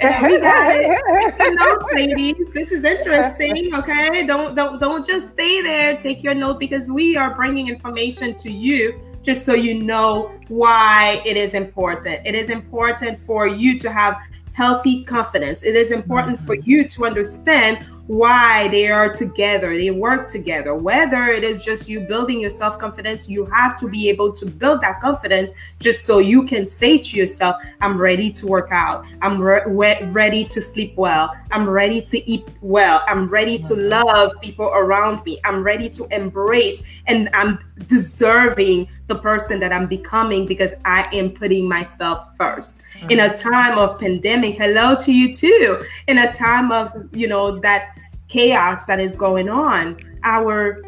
[0.00, 1.54] uh, we got it.
[1.58, 2.34] notes, ladies.
[2.52, 3.74] This is interesting.
[3.74, 5.96] Okay, don't don't don't just stay there.
[5.96, 11.22] Take your note because we are bringing information to you just so you know why
[11.24, 12.26] it is important.
[12.26, 14.16] It is important for you to have
[14.54, 15.64] healthy confidence.
[15.64, 20.74] It is important for you to understand why they are together, they work together.
[20.74, 24.46] Whether it is just you building your self confidence, you have to be able to
[24.46, 29.06] build that confidence just so you can say to yourself, I'm ready to work out,
[29.22, 29.64] I'm re-
[30.04, 33.88] ready to sleep well, I'm ready to eat well, I'm ready to mm-hmm.
[33.88, 39.86] love people around me, I'm ready to embrace, and I'm deserving the person that I'm
[39.86, 43.10] becoming because I am putting myself 1st mm-hmm.
[43.10, 45.84] In a time of pandemic, hello to you too.
[46.08, 47.96] In a time of, you know, that
[48.28, 49.96] chaos that is going on.
[50.24, 50.80] Our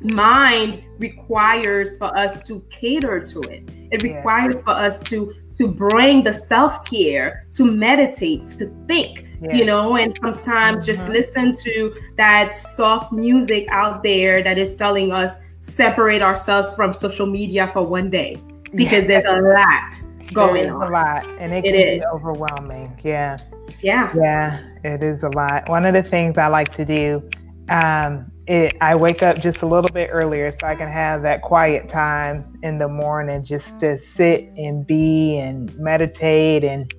[0.00, 3.68] mind requires for us to cater to it.
[3.90, 4.62] It requires yeah.
[4.62, 9.54] for us to to bring the self-care, to meditate, to think, yeah.
[9.54, 10.86] you know, and sometimes mm-hmm.
[10.86, 16.92] just listen to that soft music out there that is telling us separate ourselves from
[16.92, 18.40] social media for one day
[18.74, 19.20] because yeah.
[19.20, 20.88] there's a lot going on.
[20.88, 22.00] A lot, and it, it can is.
[22.00, 22.98] be overwhelming.
[23.02, 23.38] Yeah.
[23.80, 24.12] Yeah.
[24.16, 25.68] Yeah, it is a lot.
[25.68, 27.28] One of the things I like to do,
[27.68, 31.42] um, it, I wake up just a little bit earlier so I can have that
[31.42, 36.92] quiet time in the morning just to sit and be and meditate and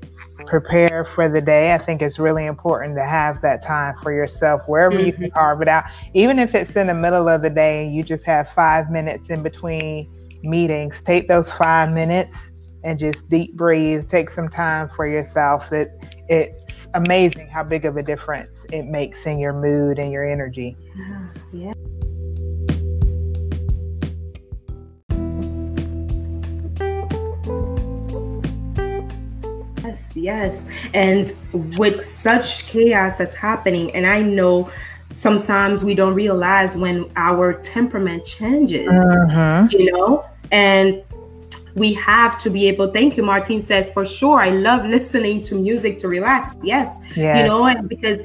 [0.46, 1.74] prepare for the day.
[1.74, 5.08] I think it's really important to have that time for yourself wherever mm-hmm.
[5.08, 5.86] you can carve it out.
[6.14, 9.32] Even if it's in the middle of the day and you just have five minutes
[9.32, 10.06] in between
[10.44, 12.52] meetings, take those five minutes
[12.84, 15.72] and just deep breathe, take some time for yourself.
[15.74, 15.90] It
[16.30, 20.78] it's amazing how big of a difference it makes in your mood and your energy.
[21.52, 21.74] Yeah.
[29.84, 30.66] Yes, yes.
[30.94, 31.34] And
[31.80, 34.70] with such chaos that's happening, and I know
[35.12, 39.68] sometimes we don't realize when our temperament changes, uh-huh.
[39.72, 41.02] you know, and
[41.80, 45.56] we have to be able thank you martin says for sure i love listening to
[45.56, 47.38] music to relax yes, yes.
[47.38, 48.22] you know and because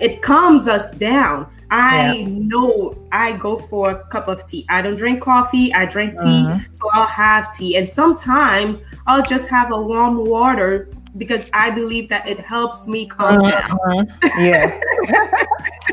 [0.00, 2.26] it calms us down I yeah.
[2.28, 4.64] know I go for a cup of tea.
[4.68, 6.44] I don't drink coffee, I drink tea.
[6.46, 6.58] Uh-huh.
[6.70, 7.76] So I'll have tea.
[7.76, 13.06] And sometimes I'll just have a warm water because I believe that it helps me
[13.06, 14.04] calm uh-huh.
[14.04, 14.18] down.
[14.38, 14.80] Yeah.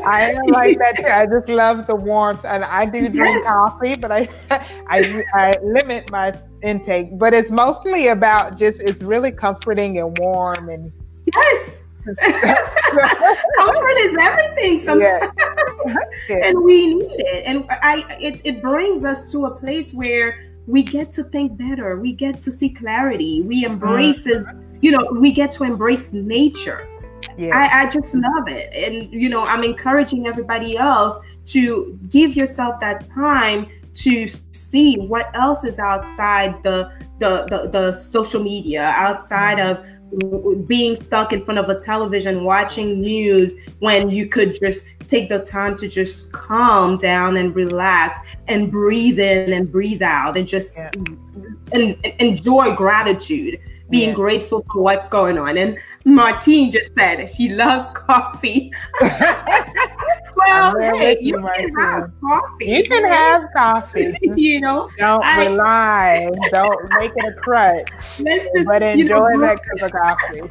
[0.04, 1.06] I like that too.
[1.06, 3.46] I just love the warmth and I do drink yes.
[3.46, 4.28] coffee, but I,
[4.88, 7.18] I I limit my intake.
[7.18, 10.92] But it's mostly about just it's really comforting and warm and
[11.34, 11.86] Yes.
[12.04, 15.32] Comfort is everything sometimes.
[16.28, 17.44] and we need it.
[17.46, 21.96] And I it, it brings us to a place where we get to think better.
[21.98, 23.42] We get to see clarity.
[23.42, 24.62] We embrace mm-hmm.
[24.80, 26.88] you know, we get to embrace nature.
[27.36, 27.56] Yeah.
[27.56, 28.72] I, I just love it.
[28.74, 35.34] And you know, I'm encouraging everybody else to give yourself that time to see what
[35.34, 40.56] else is outside the the, the, the social media, outside mm-hmm.
[40.56, 45.28] of being stuck in front of a television watching news when you could just take
[45.28, 50.48] the time to just calm down and relax and breathe in and breathe out and
[50.48, 50.90] just yeah.
[51.74, 54.14] and, and enjoy gratitude being yeah.
[54.14, 55.58] grateful for what's going on.
[55.58, 58.72] And Martine just said she loves coffee.
[60.96, 62.66] hey, you, can have coffee.
[62.66, 64.16] You can have coffee.
[64.22, 66.30] you know, don't I, rely.
[66.50, 67.88] Don't make it a crutch.
[68.20, 70.42] Let's just, but enjoy you know, that cup of coffee.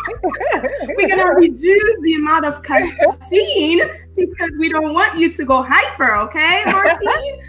[0.95, 3.81] we're gonna reduce the amount of caffeine
[4.15, 6.15] because we don't want you to go hyper.
[6.15, 7.39] Okay, Martine.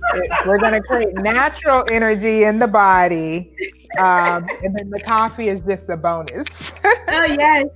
[0.46, 3.54] we're gonna create natural energy in the body,
[3.98, 6.72] um, and then the coffee is just a bonus.
[6.84, 7.66] oh yes,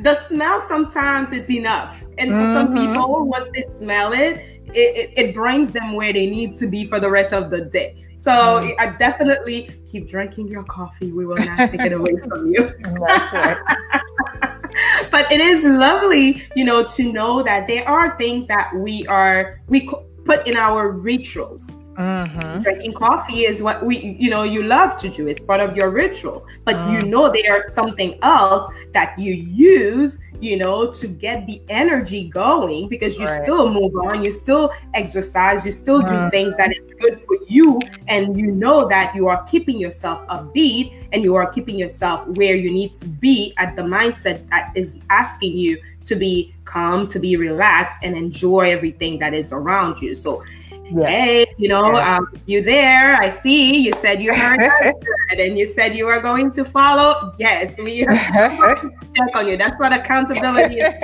[0.00, 2.54] the smell sometimes it's enough, and for mm-hmm.
[2.54, 4.38] some people, once they smell it,
[4.72, 7.62] it, it, it, brings them where they need to be for the rest of the
[7.62, 7.96] day.
[8.20, 8.74] So mm.
[8.78, 11.10] I definitely keep drinking your coffee.
[11.10, 12.64] We will not take it away from you.
[15.10, 19.62] but it is lovely, you know, to know that there are things that we are
[19.68, 19.88] we
[20.26, 22.60] put in our rituals Mm-hmm.
[22.60, 25.26] Drinking coffee is what we, you know, you love to do.
[25.26, 26.46] It's part of your ritual.
[26.64, 27.02] But mm.
[27.02, 32.88] you know, there's something else that you use, you know, to get the energy going
[32.88, 33.42] because you right.
[33.42, 36.08] still move on, you still exercise, you still mm.
[36.08, 37.78] do things that is good for you.
[38.08, 42.54] And you know that you are keeping yourself upbeat and you are keeping yourself where
[42.54, 47.18] you need to be at the mindset that is asking you to be calm, to
[47.18, 50.14] be relaxed, and enjoy everything that is around you.
[50.14, 50.42] So
[50.90, 51.06] yeah.
[51.06, 52.16] hey, you know, yeah.
[52.16, 53.16] um, you there?
[53.16, 53.78] I see.
[53.78, 54.60] You said you heard
[55.38, 57.34] and you said you are going to follow.
[57.38, 59.56] Yes, we check on you.
[59.56, 60.94] That's what accountability is.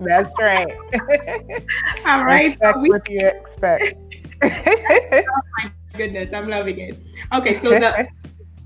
[0.00, 0.76] That's right.
[2.06, 2.52] All right.
[2.52, 3.94] Expect so we, what you expect.
[4.42, 7.02] oh my goodness, I'm loving it.
[7.32, 8.06] Okay, so the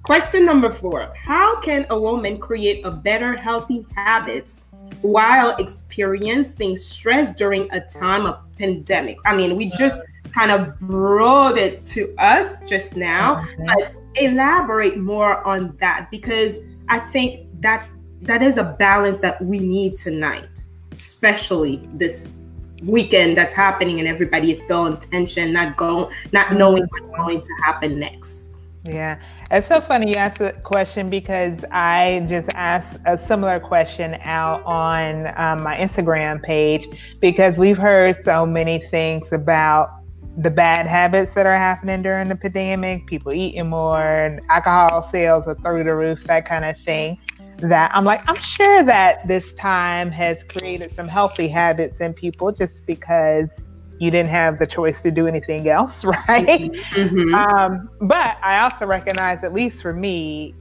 [0.02, 4.66] question number four: How can a woman create a better, healthy habits?
[5.02, 9.16] while experiencing stress during a time of pandemic.
[9.24, 13.66] I mean, we just kind of brought it to us just now, mm-hmm.
[13.66, 17.88] but elaborate more on that because I think that
[18.22, 20.48] that is a balance that we need tonight,
[20.92, 22.42] especially this
[22.84, 27.22] weekend that's happening and everybody is still in tension, not going, not knowing what's mm-hmm.
[27.22, 28.46] going to happen next.
[28.86, 34.16] Yeah, it's so funny you asked the question because I just asked a similar question
[34.22, 36.88] out on um, my Instagram page
[37.20, 39.99] because we've heard so many things about
[40.42, 45.54] the bad habits that are happening during the pandemic, people eating more, alcohol sales are
[45.56, 47.18] through the roof, that kind of thing.
[47.58, 52.52] That I'm like, I'm sure that this time has created some healthy habits in people
[52.52, 56.72] just because you didn't have the choice to do anything else, right?
[56.72, 57.34] Mm-hmm.
[57.34, 60.54] Um, but I also recognize, at least for me,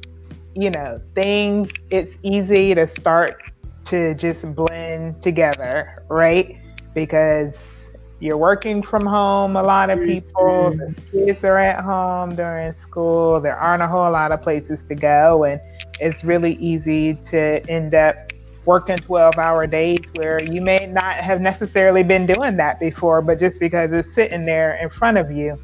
[0.55, 3.41] you know, things, it's easy to start
[3.85, 6.59] to just blend together, right?
[6.93, 7.78] Because
[8.19, 10.93] you're working from home, a lot of people, mm-hmm.
[10.93, 14.95] the kids are at home during school, there aren't a whole lot of places to
[14.95, 15.61] go, and
[15.99, 18.15] it's really easy to end up
[18.65, 23.39] working 12 hour days where you may not have necessarily been doing that before, but
[23.39, 25.59] just because it's sitting there in front of you,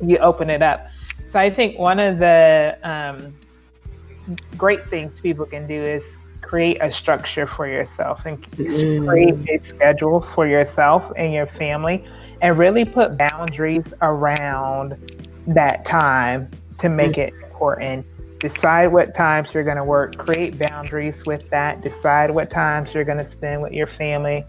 [0.00, 0.88] you open it up.
[1.30, 3.34] So I think one of the um,
[4.56, 6.04] great things people can do is
[6.44, 9.06] create a structure for yourself and mm.
[9.06, 12.04] create a schedule for yourself and your family
[12.42, 14.96] and really put boundaries around
[15.46, 17.28] that time to make mm.
[17.28, 18.06] it important
[18.44, 23.04] decide what times you're going to work, create boundaries with that, decide what times you're
[23.04, 24.44] going to spend with your family,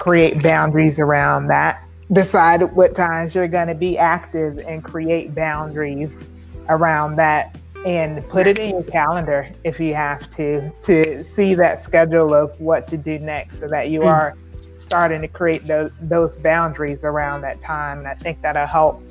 [0.00, 1.80] create boundaries around that,
[2.12, 6.26] decide what times you're going to be active and create boundaries
[6.68, 7.56] around that
[7.86, 12.60] and put it in your calendar if you have to to see that schedule of
[12.60, 14.06] what to do next so that you mm.
[14.06, 14.36] are
[14.78, 19.02] starting to create those those boundaries around that time and I think that'll help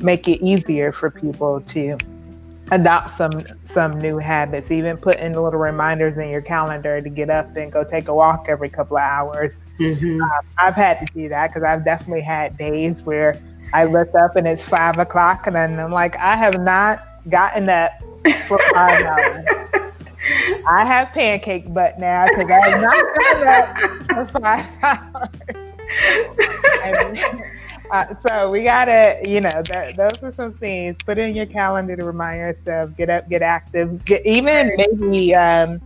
[0.00, 1.98] make it easier for people to
[2.70, 3.30] adopt some
[3.70, 7.70] some new habits even putting in little reminders in your calendar to get up and
[7.70, 10.22] go take a walk every couple of hours mm-hmm.
[10.22, 13.38] um, i've had to do that because i've definitely had days where
[13.74, 17.92] i look up and it's five o'clock and i'm like i have not gotten up
[18.48, 19.44] for five hours
[20.68, 25.28] i have pancake butt now because i have not done that for five hours
[27.92, 30.96] uh, so we gotta, you know, that, those are some things.
[31.04, 32.96] Put in your calendar to remind yourself.
[32.96, 34.04] Get up, get active.
[34.04, 35.80] Get even maybe um,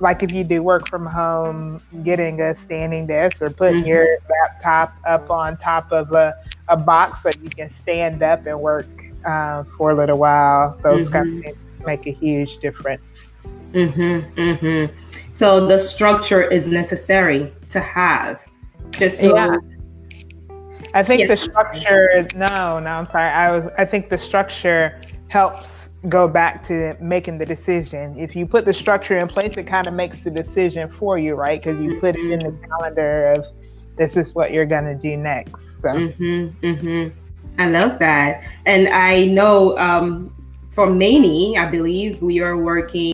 [0.00, 3.88] like if you do work from home, getting a standing desk or putting mm-hmm.
[3.88, 6.34] your laptop up on top of a,
[6.68, 8.88] a box so you can stand up and work
[9.24, 10.78] uh, for a little while.
[10.82, 11.12] Those mm-hmm.
[11.12, 11.42] kind of mm-hmm.
[11.42, 13.34] things make a huge difference.
[13.72, 15.32] Mm-hmm, mm-hmm.
[15.32, 18.40] So the structure is necessary to have,
[18.90, 19.56] just so yeah.
[20.94, 21.28] I think yes.
[21.28, 22.26] the structure.
[22.34, 23.30] No, no, I'm sorry.
[23.30, 23.70] I was.
[23.76, 28.16] I think the structure helps go back to making the decision.
[28.18, 31.34] If you put the structure in place, it kind of makes the decision for you,
[31.34, 31.62] right?
[31.62, 33.44] Because you put it in the calendar of
[33.96, 35.82] this is what you're gonna do next.
[35.82, 35.88] So.
[35.90, 37.27] Mm-hmm, mm-hmm.
[37.58, 40.34] I love that, and I know um,
[40.70, 43.12] for many, I believe we are working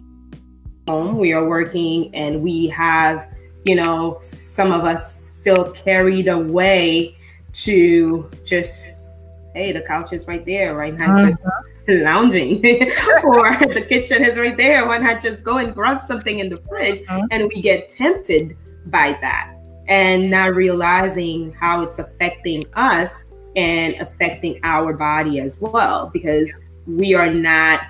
[0.87, 1.17] home.
[1.17, 3.29] We are working, and we have,
[3.67, 7.17] you know, some of us feel carried away
[7.53, 9.05] to just
[9.55, 11.31] hey the couch is right there right now uh-huh.
[11.31, 12.57] just lounging
[13.25, 16.57] or the kitchen is right there why not just go and grab something in the
[16.69, 17.23] fridge uh-huh.
[17.31, 19.55] and we get tempted by that
[19.87, 23.27] and not realizing how it's affecting us
[23.57, 27.83] and affecting our body as well because we are not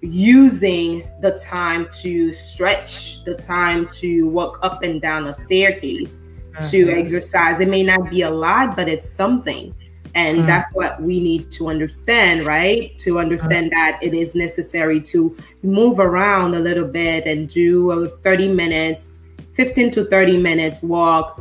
[0.00, 6.26] using the time to stretch the time to walk up and down a staircase
[6.70, 6.98] to mm-hmm.
[6.98, 7.60] exercise.
[7.60, 9.74] It may not be a lot, but it's something.
[10.14, 10.46] And mm-hmm.
[10.46, 12.98] that's what we need to understand, right?
[13.00, 13.78] To understand mm-hmm.
[13.78, 19.22] that it is necessary to move around a little bit and do a 30 minutes,
[19.52, 21.40] 15 to 30 minutes walk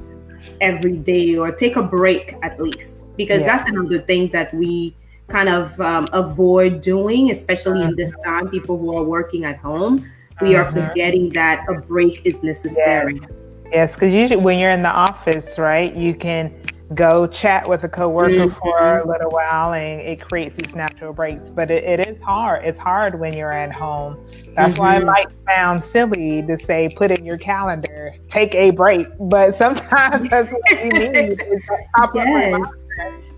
[0.62, 3.06] every day or take a break at least.
[3.16, 3.58] Because yeah.
[3.58, 4.96] that's another thing that we
[5.28, 8.30] kind of um, avoid doing, especially in this mm-hmm.
[8.30, 10.10] time, people who are working at home.
[10.42, 10.88] We are mm-hmm.
[10.88, 13.22] forgetting that a break is necessary.
[13.72, 16.54] Yes, because usually when you're in the office, right, you can
[16.96, 18.60] go chat with a coworker mm-hmm.
[18.60, 21.50] for a little while and it creates these natural breaks.
[21.50, 22.66] But it, it is hard.
[22.66, 24.18] It's hard when you're at home.
[24.56, 24.82] That's mm-hmm.
[24.82, 25.06] why it mm-hmm.
[25.08, 29.08] might sound silly to say put in your calendar, take a break.
[29.20, 31.62] But sometimes that's what you need is
[32.16, 32.62] yes.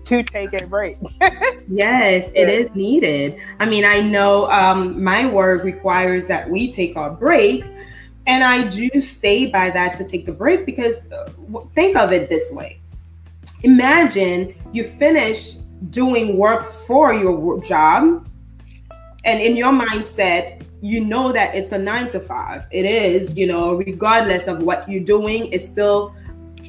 [0.06, 0.96] to take a break.
[1.68, 3.38] yes, it is needed.
[3.60, 7.70] I mean, I know um, my work requires that we take our breaks
[8.26, 11.28] and I do stay by that to take the break because uh,
[11.74, 12.81] think of it this way.
[13.62, 15.54] Imagine you finish
[15.90, 18.28] doing work for your job,
[19.24, 22.66] and in your mindset, you know that it's a nine to five.
[22.72, 26.14] It is, you know, regardless of what you're doing, it's still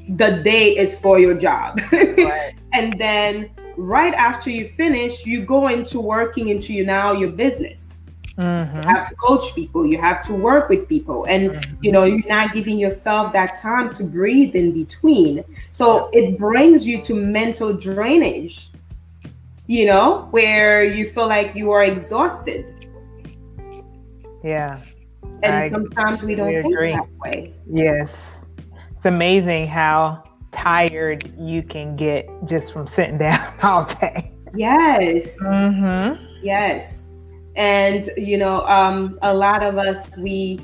[0.10, 1.80] the day is for your job.
[1.92, 2.54] Right.
[2.74, 8.03] and then right after you finish, you go into working into you now your business
[8.38, 8.78] Mm-hmm.
[8.78, 11.84] You have to coach people, you have to work with people, and mm-hmm.
[11.84, 15.44] you know, you're not giving yourself that time to breathe in between.
[15.72, 18.70] So it brings you to mental drainage,
[19.68, 22.88] you know, where you feel like you are exhausted.
[24.44, 24.82] Yeah.
[25.44, 27.54] And I sometimes we don't think that way.
[27.72, 28.10] Yes.
[28.96, 34.32] It's amazing how tired you can get just from sitting down all day.
[34.56, 35.38] Yes.
[35.44, 36.24] Mm-hmm.
[36.42, 37.03] Yes
[37.56, 40.60] and you know um, a lot of us we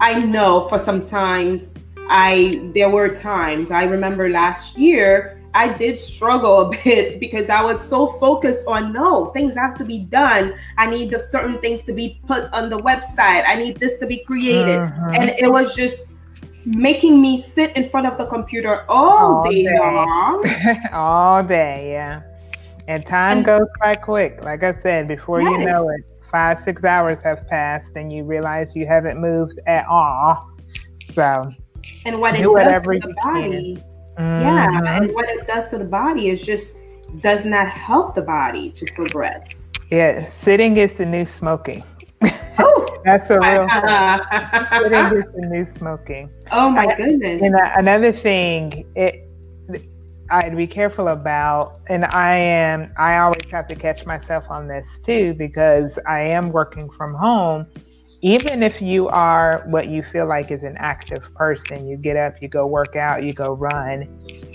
[0.00, 1.74] i know for some times
[2.08, 7.62] i there were times i remember last year i did struggle a bit because i
[7.62, 10.54] was so focused on no things have to be done.
[10.78, 13.44] I need the certain things to be put on the website.
[13.46, 14.78] I need this to be created.
[14.78, 15.12] Uh-huh.
[15.18, 16.12] and it was just
[16.76, 19.78] making me sit in front of the computer all, all day, day.
[19.78, 20.44] long.
[20.92, 22.33] All day yeah
[22.88, 24.42] and time and, goes by quick.
[24.42, 25.50] Like I said, before yes.
[25.50, 29.86] you know it, five, six hours have passed and you realize you haven't moved at
[29.86, 30.50] all.
[31.12, 31.52] So,
[32.06, 33.82] and what it does to the body,
[34.18, 34.42] mm-hmm.
[34.42, 36.78] yeah, and what it does to the body is just
[37.16, 39.70] does not help the body to progress.
[39.90, 41.84] Yeah, sitting is the new smoking.
[43.04, 43.68] That's a real.
[43.70, 46.30] it is the new smoking.
[46.52, 47.42] Oh my goodness!
[47.42, 49.23] And another thing, it
[50.30, 54.98] I'd be careful about, and I am, I always have to catch myself on this
[54.98, 57.66] too because I am working from home.
[58.22, 62.40] Even if you are what you feel like is an active person, you get up,
[62.40, 64.08] you go work out, you go run.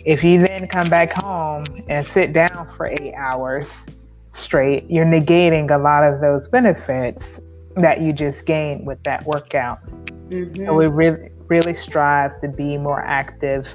[0.06, 3.86] If you then come back home and sit down for eight hours
[4.34, 7.40] straight, you're negating a lot of those benefits
[7.76, 9.86] that you just gained with that workout.
[10.30, 10.66] Mm-hmm.
[10.66, 13.68] So we really, really strive to be more active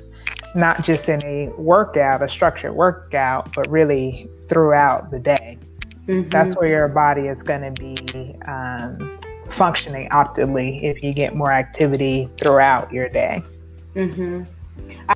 [0.55, 5.59] not just in a workout, a structured workout, but really throughout the day.
[6.05, 6.29] Mm-hmm.
[6.29, 9.19] That's where your body is going to be um,
[9.51, 13.41] functioning optimally if you get more activity throughout your day.
[13.95, 14.45] Mm-hmm.
[15.09, 15.15] I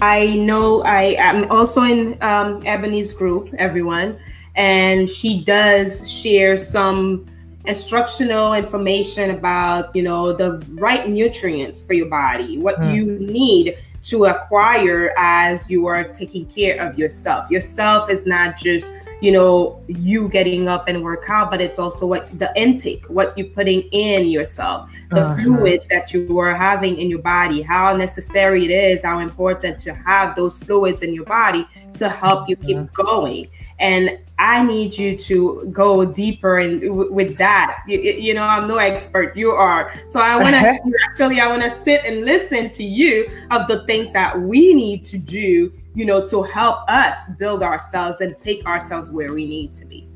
[0.00, 4.18] know I am also in um, Ebony's group, everyone,
[4.54, 7.26] and she does share some
[7.66, 12.94] instructional information about you know the right nutrients for your body, what mm.
[12.94, 17.50] you need to acquire as you are taking care of yourself.
[17.50, 22.06] Yourself is not just you know you getting up and work out but it's also
[22.06, 25.34] what the intake what you're putting in yourself the uh-huh.
[25.36, 29.94] fluid that you are having in your body how necessary it is how important to
[29.94, 33.04] have those fluids in your body to help you keep uh-huh.
[33.04, 33.48] going
[33.78, 37.82] and I need you to go deeper and w- with that.
[37.86, 39.36] You, you, know, I'm no expert.
[39.36, 39.94] You are.
[40.08, 43.84] So I want to actually, I want to sit and listen to you of the
[43.86, 48.64] things that we need to do you know, to help us build ourselves and take
[48.66, 50.06] ourselves where we need to be.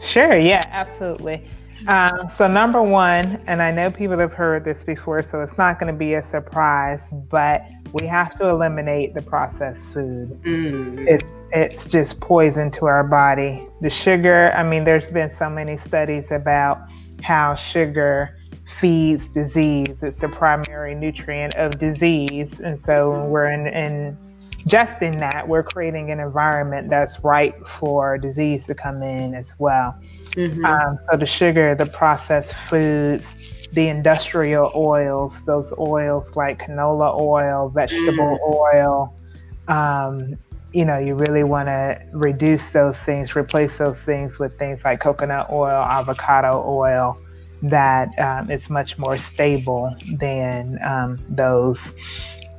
[0.00, 0.36] Sure.
[0.36, 1.46] Yeah, absolutely.
[1.86, 5.78] Um, so, number one, and I know people have heard this before, so it's not
[5.78, 7.62] going to be a surprise, but
[8.00, 10.30] we have to eliminate the processed food.
[10.42, 11.06] Mm.
[11.06, 13.66] It's it's just poison to our body.
[13.80, 16.80] The sugar, I mean, there's been so many studies about
[17.22, 18.38] how sugar
[18.78, 20.02] feeds disease.
[20.02, 22.50] It's the primary nutrient of disease.
[22.62, 24.16] And so we're in, in
[24.66, 29.54] just in that, we're creating an environment that's right for disease to come in as
[29.58, 29.94] well.
[30.32, 30.64] Mm-hmm.
[30.64, 37.68] Um, so the sugar, the processed foods, the industrial oils, those oils like canola oil,
[37.68, 38.54] vegetable mm.
[38.54, 39.16] oil,
[39.68, 40.36] um,
[40.72, 45.00] you know, you really want to reduce those things, replace those things with things like
[45.00, 47.18] coconut oil, avocado oil,
[47.62, 51.94] that um, is much more stable than um, those.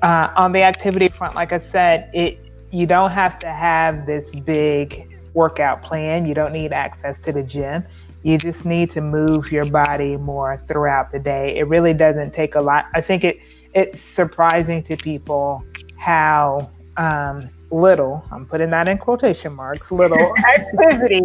[0.01, 2.39] Uh, on the activity front, like I said, it
[2.71, 6.25] you don't have to have this big workout plan.
[6.25, 7.83] You don't need access to the gym.
[8.23, 11.57] You just need to move your body more throughout the day.
[11.57, 12.85] It really doesn't take a lot.
[12.93, 13.39] I think it
[13.73, 15.63] it's surprising to people
[15.97, 21.21] how um, little I'm putting that in quotation marks little activity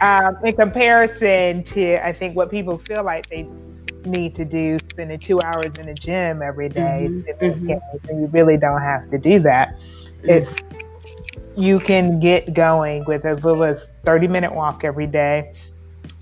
[0.00, 3.46] um, in comparison to I think what people feel like they
[4.06, 7.44] need to do spending two hours in the gym every day mm-hmm.
[7.44, 8.08] mm-hmm.
[8.08, 9.82] and you really don't have to do that
[10.22, 10.56] it's
[11.56, 15.52] you can get going with as little as 30 minute walk every day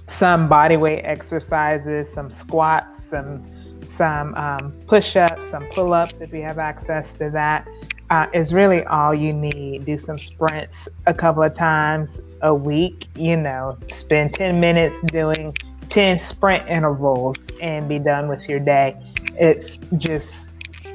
[0.08, 3.44] some body weight exercises some squats some
[3.86, 7.66] some um, push-ups some pull-ups if you have access to that
[8.10, 9.84] uh, is really all you need.
[9.84, 13.06] Do some sprints a couple of times a week.
[13.16, 15.54] You know, spend 10 minutes doing
[15.90, 18.96] 10 sprint intervals and be done with your day.
[19.38, 20.48] It's just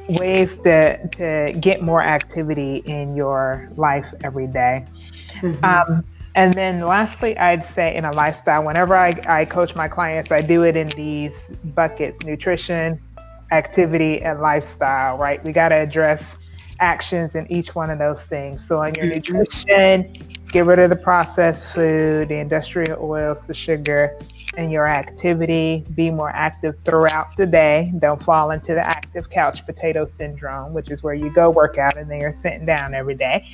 [0.09, 4.85] ways to, to get more activity in your life every day.
[5.41, 5.63] Mm-hmm.
[5.63, 6.03] Um,
[6.35, 10.41] and then lastly, I'd say in a lifestyle, whenever I, I coach my clients, I
[10.41, 11.35] do it in these
[11.73, 12.99] buckets nutrition,
[13.51, 15.43] activity, and lifestyle, right?
[15.43, 16.37] We got to address
[16.79, 18.65] actions in each one of those things.
[18.67, 19.37] So, on your mm-hmm.
[19.37, 20.13] nutrition,
[20.55, 24.17] get rid of the processed food, the industrial oils, the sugar,
[24.55, 25.83] and your activity.
[25.95, 27.91] Be more active throughout the day.
[27.99, 31.97] Don't fall into the active couch potato syndrome, which is where you go work out
[31.97, 33.45] and then you're sitting down every day,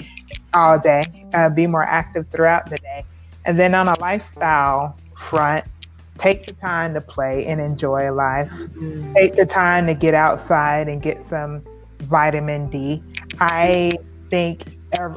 [0.54, 1.02] all day.
[1.34, 3.04] Uh, be more active throughout the day.
[3.46, 4.96] And then on a lifestyle
[5.28, 5.66] front,
[6.20, 8.52] take the time to play and enjoy life.
[8.52, 9.16] Mm-hmm.
[9.16, 11.64] Take the time to get outside and get some
[12.02, 13.02] vitamin D.
[13.40, 13.90] I
[14.32, 14.64] think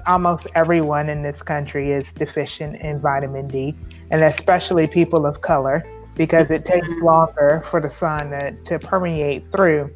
[0.07, 3.75] almost everyone in this country is deficient in vitamin D,
[4.11, 5.87] and especially people of color,
[6.17, 9.91] because it takes longer for the sun to, to permeate through.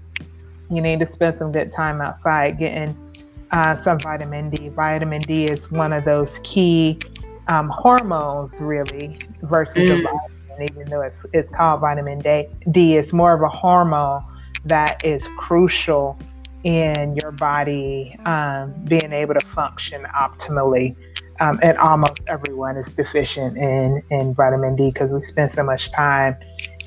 [0.70, 2.96] You need to spend some good time outside getting
[3.50, 4.68] uh, some vitamin D.
[4.68, 6.98] Vitamin D is one of those key
[7.48, 9.98] um, hormones really versus mm.
[9.98, 14.22] a vitamin, even though it's, it's called vitamin D, D, is more of a hormone
[14.64, 16.18] that is crucial
[16.64, 20.96] in your body um, being able to function optimally.
[21.40, 25.92] Um, and almost everyone is deficient in, in vitamin D because we spend so much
[25.92, 26.36] time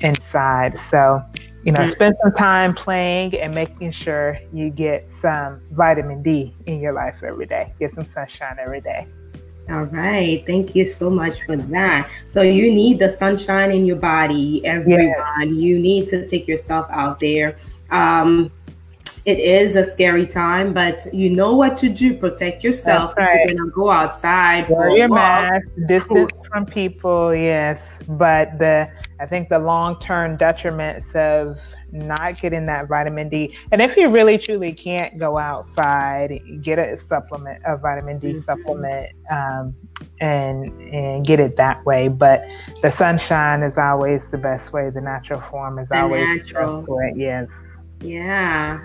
[0.02, 0.78] inside.
[0.78, 1.22] So,
[1.64, 1.90] you know, mm-hmm.
[1.90, 7.22] spend some time playing and making sure you get some vitamin D in your life
[7.22, 7.72] every day.
[7.78, 9.06] Get some sunshine every day.
[9.70, 10.44] All right.
[10.44, 12.10] Thank you so much for that.
[12.28, 15.46] So you need the sunshine in your body, everyone.
[15.46, 15.54] Yes.
[15.54, 17.56] You need to take yourself out there.
[17.90, 18.50] Um,
[19.24, 22.16] it is a scary time, but you know what to do.
[22.16, 23.14] Protect yourself.
[23.16, 23.48] Right.
[23.48, 24.68] You're gonna go outside.
[24.68, 25.66] Wear your mask.
[25.86, 27.34] Distance from people.
[27.34, 31.56] Yes, but the I think the long term detriments of
[31.92, 33.54] not getting that vitamin D.
[33.70, 38.40] And if you really truly can't go outside, get a supplement, a vitamin D mm-hmm.
[38.40, 39.74] supplement, um,
[40.20, 42.08] and and get it that way.
[42.08, 42.44] But
[42.80, 44.90] the sunshine is always the best way.
[44.90, 46.76] The natural form is the always natural.
[46.76, 47.12] the best way.
[47.14, 47.71] Yes.
[48.02, 48.80] Yeah.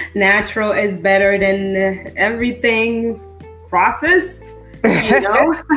[0.14, 3.20] natural is better than everything
[3.68, 5.52] processed you know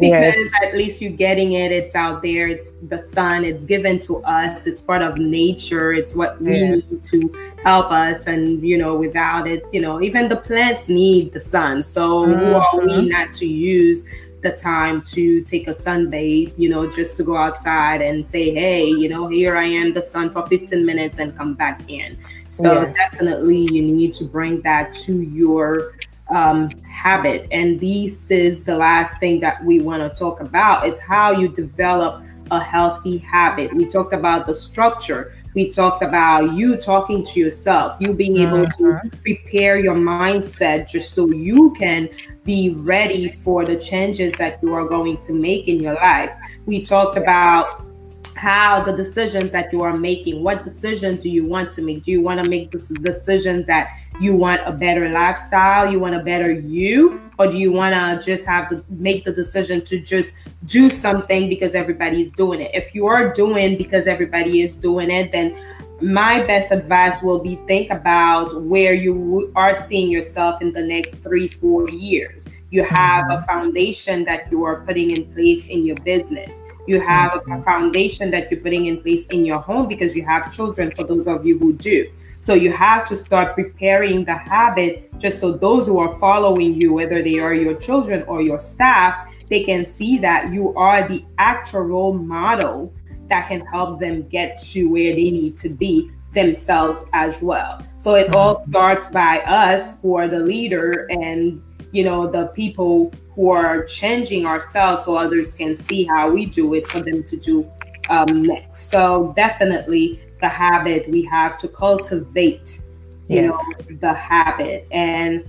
[0.00, 0.50] because yes.
[0.62, 4.66] at least you're getting it it's out there it's the sun it's given to us
[4.66, 6.74] it's part of nature it's what we yeah.
[6.76, 11.32] need to help us and you know without it you know even the plants need
[11.32, 12.38] the sun so mm-hmm.
[12.38, 13.08] who are we mm-hmm.
[13.08, 14.04] not to use
[14.44, 18.86] the time to take a sunbathe, you know, just to go outside and say, hey,
[18.86, 22.16] you know, here I am, the sun for 15 minutes and come back in.
[22.50, 22.92] So yeah.
[22.92, 25.94] definitely you need to bring that to your
[26.30, 27.48] um, habit.
[27.50, 30.86] And this is the last thing that we want to talk about.
[30.86, 33.74] It's how you develop a healthy habit.
[33.74, 35.34] We talked about the structure.
[35.54, 39.08] We talked about you talking to yourself, you being able to mm-hmm.
[39.22, 42.08] prepare your mindset just so you can
[42.44, 46.30] be ready for the changes that you are going to make in your life.
[46.66, 47.93] We talked about
[48.34, 52.04] how the decisions that you are making what decisions do you want to make?
[52.04, 56.14] Do you want to make this decisions that you want a better lifestyle you want
[56.14, 57.20] a better you?
[57.38, 61.48] Or do you want to just have to make the decision to just do something
[61.48, 62.70] because everybody's doing it?
[62.74, 65.56] If you are doing because everybody is doing it then
[66.04, 71.16] my best advice will be think about where you are seeing yourself in the next
[71.16, 72.46] three four years.
[72.70, 73.44] You have a mm-hmm.
[73.46, 76.60] foundation that you are putting in place in your business.
[76.86, 77.62] You have a mm-hmm.
[77.62, 81.26] foundation that you're putting in place in your home because you have children for those
[81.26, 82.10] of you who do.
[82.40, 86.92] So you have to start preparing the habit just so those who are following you
[86.92, 91.24] whether they are your children or your staff they can see that you are the
[91.38, 92.92] actual role model
[93.28, 98.14] that can help them get to where they need to be themselves as well so
[98.14, 98.70] it all mm-hmm.
[98.70, 101.62] starts by us who are the leader and
[101.92, 106.74] you know the people who are changing ourselves so others can see how we do
[106.74, 107.70] it for them to do
[108.10, 112.80] um, next so definitely the habit we have to cultivate
[113.28, 113.50] you yes.
[113.50, 115.48] know the habit and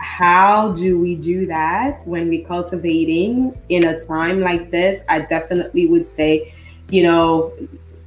[0.00, 5.86] how do we do that when we cultivating in a time like this i definitely
[5.86, 6.52] would say
[6.90, 7.52] you know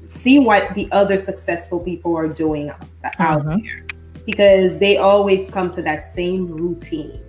[0.07, 2.81] see what the other successful people are doing out,
[3.17, 3.61] mm-hmm.
[3.63, 3.85] there
[4.25, 7.19] because they always come to that same routine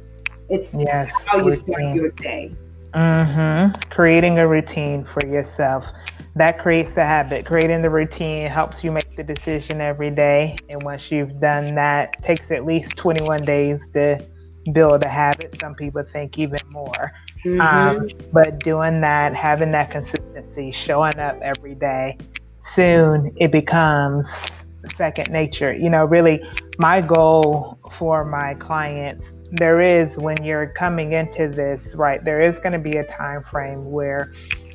[0.49, 1.59] it's yes, how you routine.
[1.59, 2.53] start your day.
[2.93, 3.81] Mm-hmm.
[3.91, 5.85] Creating a routine for yourself.
[6.37, 7.47] That creates the habit.
[7.47, 10.57] Creating the routine helps you make the decision every day.
[10.69, 14.25] And once you've done that, takes at least 21 days to
[14.73, 15.59] build a habit.
[15.61, 17.13] Some people think even more.
[17.45, 17.61] Mm-hmm.
[17.61, 22.19] Um, but doing that, having that consistency, showing up every day,
[22.71, 24.29] soon it becomes
[24.97, 25.73] second nature.
[25.73, 26.43] You know, really,
[26.79, 32.59] my goal for my clients there is when you're coming into this right there is
[32.59, 34.33] going to be a time frame where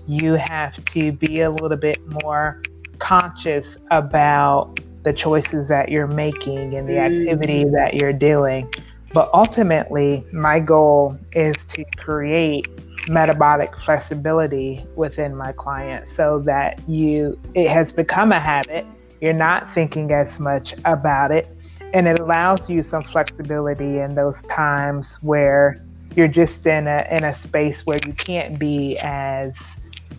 [0.08, 2.62] you have to be a little bit more
[3.00, 7.20] conscious about the choices that you're making and the mm.
[7.20, 8.70] activity that you're doing
[9.14, 12.68] but ultimately my goal is to create
[13.08, 18.86] metabolic flexibility within my clients so that you it has become a habit
[19.22, 21.48] you're not thinking as much about it
[21.94, 25.84] and it allows you some flexibility in those times where
[26.16, 29.78] you're just in a in a space where you can't be as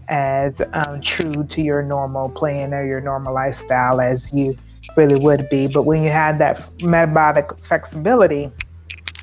[0.08, 4.56] as um, true to your normal plan or your normal lifestyle as you
[4.96, 5.66] really would be.
[5.68, 8.50] But when you have that metabolic flexibility,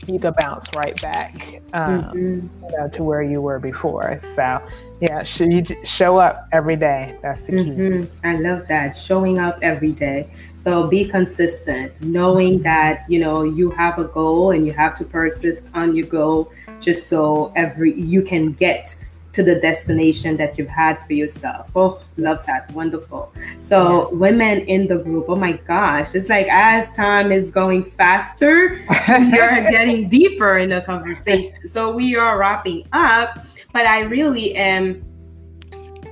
[0.08, 2.66] you can bounce right back um, mm-hmm.
[2.66, 4.20] you know, to where you were before.
[4.36, 4.62] So
[5.02, 7.18] Yeah, should show up every day.
[7.22, 7.70] That's the key.
[7.70, 8.28] Mm-hmm.
[8.28, 8.98] I love that.
[8.98, 10.30] Showing up every day.
[10.58, 15.06] So be consistent, knowing that you know you have a goal and you have to
[15.06, 18.96] persist on your goal just so every you can get
[19.38, 21.70] to the destination that you've had for yourself.
[21.76, 22.72] Oh, love that.
[22.72, 23.32] Wonderful.
[23.60, 24.18] So, yeah.
[24.18, 28.78] women in the group, oh my gosh, it's like as time is going faster,
[29.08, 31.54] you're getting deeper in the conversation.
[31.68, 33.38] So, we are wrapping up,
[33.74, 35.06] but I really am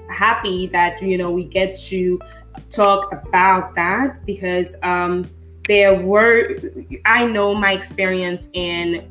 [0.08, 2.20] happy that, you know, we get to
[2.70, 5.28] talk about that because um,
[5.68, 6.46] there were,
[7.06, 9.10] I know my experience in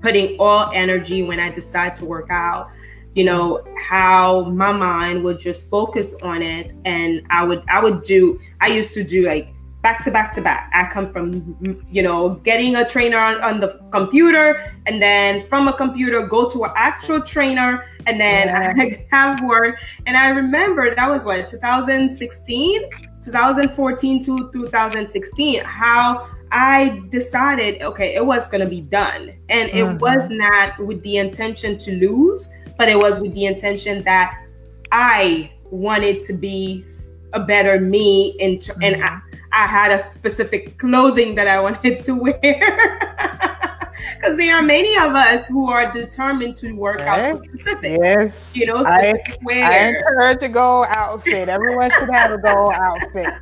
[0.00, 2.70] putting all energy when I decide to work out
[3.14, 8.02] you know how my mind would just focus on it and i would i would
[8.02, 11.56] do i used to do like back to back to back i come from
[11.90, 16.48] you know getting a trainer on, on the computer and then from a computer go
[16.48, 18.72] to an actual trainer and then yeah.
[18.78, 22.82] i have work and i remember that was what 2016
[23.22, 29.32] 2014 to 2016 how I decided, okay, it was going to be done.
[29.48, 29.98] And it mm-hmm.
[29.98, 34.44] was not with the intention to lose, but it was with the intention that
[34.92, 36.84] I wanted to be
[37.32, 38.82] a better me and, mm-hmm.
[38.82, 39.20] and I,
[39.52, 43.10] I had a specific clothing that I wanted to wear.
[44.14, 47.34] Because there are many of us who are determined to work yes.
[47.34, 47.98] out specifics.
[48.02, 48.34] Yes.
[48.52, 49.64] You know, I, wear.
[49.64, 51.48] I encourage a goal outfit.
[51.48, 53.34] Everyone should have a goal outfit.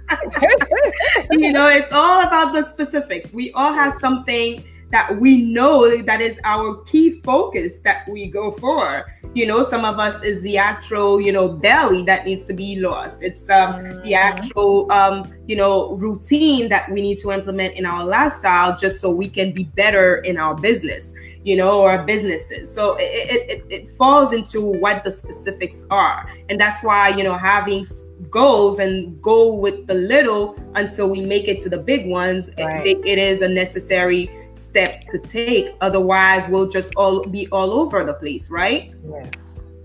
[1.30, 3.33] you know, it's all about the specifics.
[3.33, 8.53] We all have something that we know that is our key focus that we go
[8.53, 9.11] for.
[9.34, 12.78] You know, some of us is the actual, you know, belly that needs to be
[12.78, 13.22] lost.
[13.22, 14.03] It's um, mm-hmm.
[14.03, 19.01] the actual, um, you know, routine that we need to implement in our lifestyle just
[19.01, 22.72] so we can be better in our business, you know, or businesses.
[22.72, 23.05] So it,
[23.51, 26.30] it, it falls into what the specifics are.
[26.51, 27.86] And that's why, you know, having
[28.28, 32.86] goals and go with the little until we make it to the big ones, right.
[32.86, 35.75] it, it is a necessary step to take.
[35.81, 38.93] Otherwise, we'll just all be all over the place, right?
[39.09, 39.31] Yes.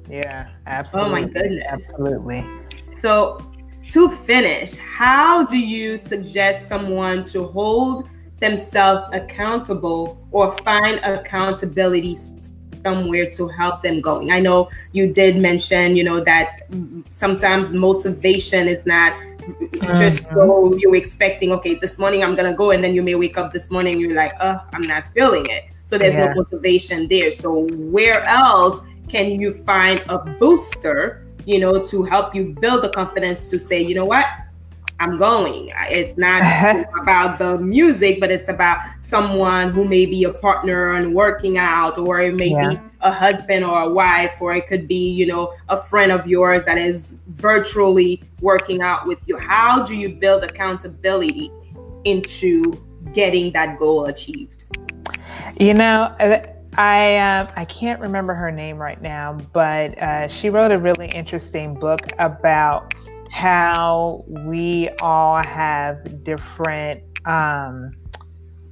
[0.09, 1.09] Yeah, absolutely.
[1.09, 1.63] Oh my goodness.
[1.68, 2.45] Absolutely.
[2.95, 3.43] So,
[3.91, 8.09] to finish, how do you suggest someone to hold
[8.39, 12.18] themselves accountable or find accountability
[12.84, 14.32] somewhere to help them going?
[14.32, 16.61] I know you did mention, you know, that
[17.09, 19.13] sometimes motivation is not
[19.95, 20.79] just so mm-hmm.
[20.79, 23.69] you're expecting, okay, this morning I'm gonna go, and then you may wake up this
[23.71, 25.65] morning you're like, oh, I'm not feeling it.
[25.85, 26.27] So there's yeah.
[26.27, 27.31] no motivation there.
[27.31, 32.89] So where else can you find a booster, you know, to help you build the
[32.89, 34.25] confidence to say, you know what,
[34.99, 35.71] I'm going.
[35.89, 36.41] It's not
[37.01, 41.97] about the music, but it's about someone who may be a partner and working out,
[41.97, 42.69] or it may yeah.
[42.69, 46.25] be a husband or a wife, or it could be, you know, a friend of
[46.25, 49.37] yours that is virtually working out with you.
[49.37, 51.51] How do you build accountability
[52.05, 52.81] into
[53.13, 54.65] getting that goal achieved?
[55.59, 56.39] You know, uh,
[56.77, 61.07] I um, I can't remember her name right now, but uh, she wrote a really
[61.07, 62.93] interesting book about
[63.32, 67.91] how we all have different um,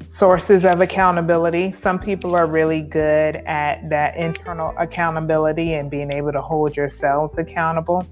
[0.07, 1.71] sources of accountability.
[1.73, 7.37] Some people are really good at that internal accountability and being able to hold yourselves
[7.37, 8.07] accountable.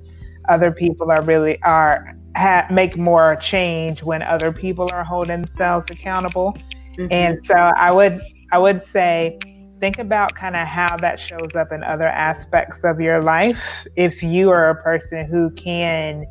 [0.50, 5.89] Other people are really are ha, make more change when other people are holding themselves
[5.91, 6.54] accountable.
[6.98, 7.08] Mm-hmm.
[7.12, 8.20] And so I would
[8.52, 9.39] I would say
[9.80, 13.59] think about kind of how that shows up in other aspects of your life.
[13.95, 16.26] If you are a person who can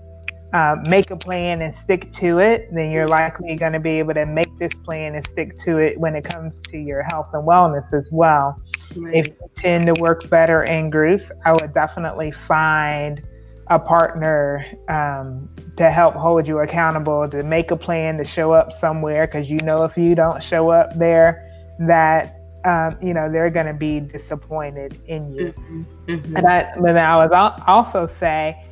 [0.52, 4.14] uh, make a plan and stick to it, then you're likely going to be able
[4.14, 7.46] to make this plan and stick to it when it comes to your health and
[7.46, 8.60] wellness as well.
[8.96, 9.14] Right.
[9.14, 13.22] If you tend to work better in groups, I would definitely find
[13.68, 18.72] a partner um, to help hold you accountable, to make a plan to show up
[18.72, 23.50] somewhere, because you know if you don't show up there, that um, you know they're
[23.50, 25.52] going to be disappointed in you.
[25.52, 25.82] Mm-hmm.
[26.08, 26.36] Mm-hmm.
[26.36, 27.32] And I, but I would
[27.66, 28.64] also say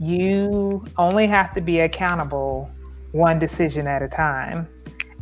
[0.00, 2.70] you only have to be accountable
[3.12, 4.68] one decision at a time.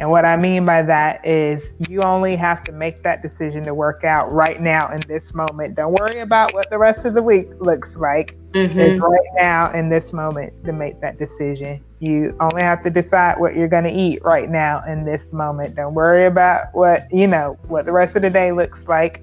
[0.01, 3.75] And what I mean by that is you only have to make that decision to
[3.75, 5.77] work out right now in this moment.
[5.77, 8.37] Don't worry about what the rest of the week looks like.
[8.53, 8.79] Mm-hmm.
[8.79, 11.85] It's right now in this moment to make that decision.
[12.03, 15.77] You only have to decide what you're going to eat right now in this moment.
[15.77, 19.23] Don't worry about what, you know, what the rest of the day looks like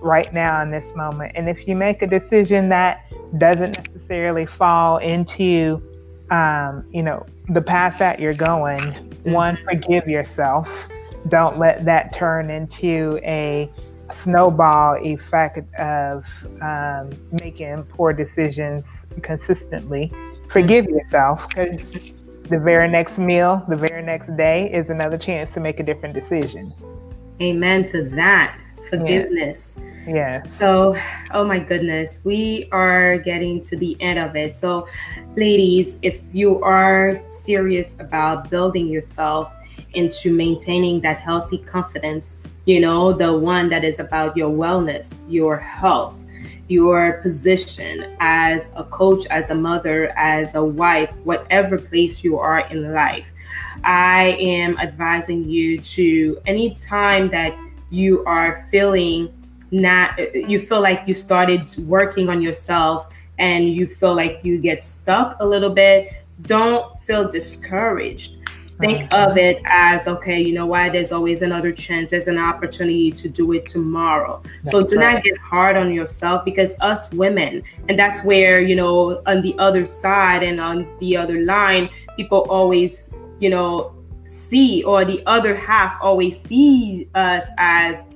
[0.00, 1.32] right now in this moment.
[1.34, 3.04] And if you make a decision that
[3.36, 5.78] doesn't necessarily fall into,
[6.30, 9.32] um, you know, the path that you're going, mm-hmm.
[9.32, 10.88] one, forgive yourself.
[11.28, 13.70] Don't let that turn into a
[14.10, 16.24] snowball effect of
[16.62, 17.10] um,
[17.42, 18.86] making poor decisions
[19.20, 20.10] consistently.
[20.48, 22.14] Forgive yourself because
[22.48, 26.14] the very next meal, the very next day is another chance to make a different
[26.14, 26.72] decision.
[27.40, 28.60] Amen to that.
[28.88, 29.76] Forgiveness.
[30.06, 30.14] Yeah.
[30.14, 30.46] yeah.
[30.46, 30.96] So,
[31.32, 34.54] oh my goodness, we are getting to the end of it.
[34.54, 34.86] So,
[35.36, 39.52] ladies, if you are serious about building yourself
[39.94, 45.56] into maintaining that healthy confidence, you know, the one that is about your wellness, your
[45.56, 46.25] health,
[46.68, 52.66] your position as a coach, as a mother, as a wife, whatever place you are
[52.68, 53.32] in life.
[53.84, 57.56] I am advising you to anytime that
[57.90, 59.32] you are feeling
[59.70, 63.08] not, you feel like you started working on yourself
[63.38, 66.12] and you feel like you get stuck a little bit,
[66.42, 68.38] don't feel discouraged
[68.78, 73.10] think of it as okay you know why there's always another chance there's an opportunity
[73.10, 75.14] to do it tomorrow that's so do right.
[75.14, 79.54] not get hard on yourself because us women and that's where you know on the
[79.58, 83.94] other side and on the other line people always you know
[84.26, 88.08] see or the other half always see us as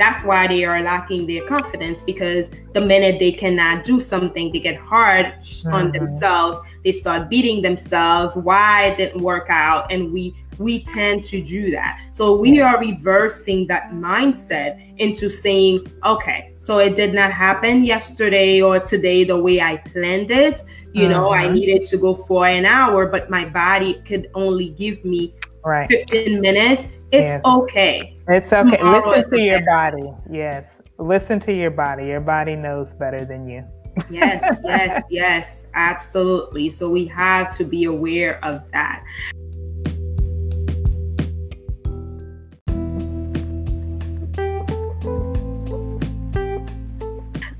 [0.00, 4.58] that's why they are lacking their confidence because the minute they cannot do something, they
[4.58, 5.74] get hard mm-hmm.
[5.74, 6.58] on themselves.
[6.84, 8.34] They start beating themselves.
[8.34, 9.92] Why it didn't work out?
[9.92, 11.98] And we we tend to do that.
[12.12, 18.60] So we are reversing that mindset into saying, okay, so it did not happen yesterday
[18.60, 20.62] or today the way I planned it.
[20.92, 21.54] You know, I mm-hmm.
[21.54, 25.34] needed to go for an hour, but my body could only give me
[25.64, 25.88] right.
[25.88, 26.88] 15 minutes.
[27.12, 27.40] It's yes.
[27.44, 28.16] okay.
[28.28, 28.76] It's okay.
[28.76, 30.12] Tomorrow Listen to your body.
[30.30, 30.80] Yes.
[30.98, 32.06] Listen to your body.
[32.06, 33.66] Your body knows better than you.
[34.10, 36.70] yes, yes, yes, absolutely.
[36.70, 39.04] So we have to be aware of that.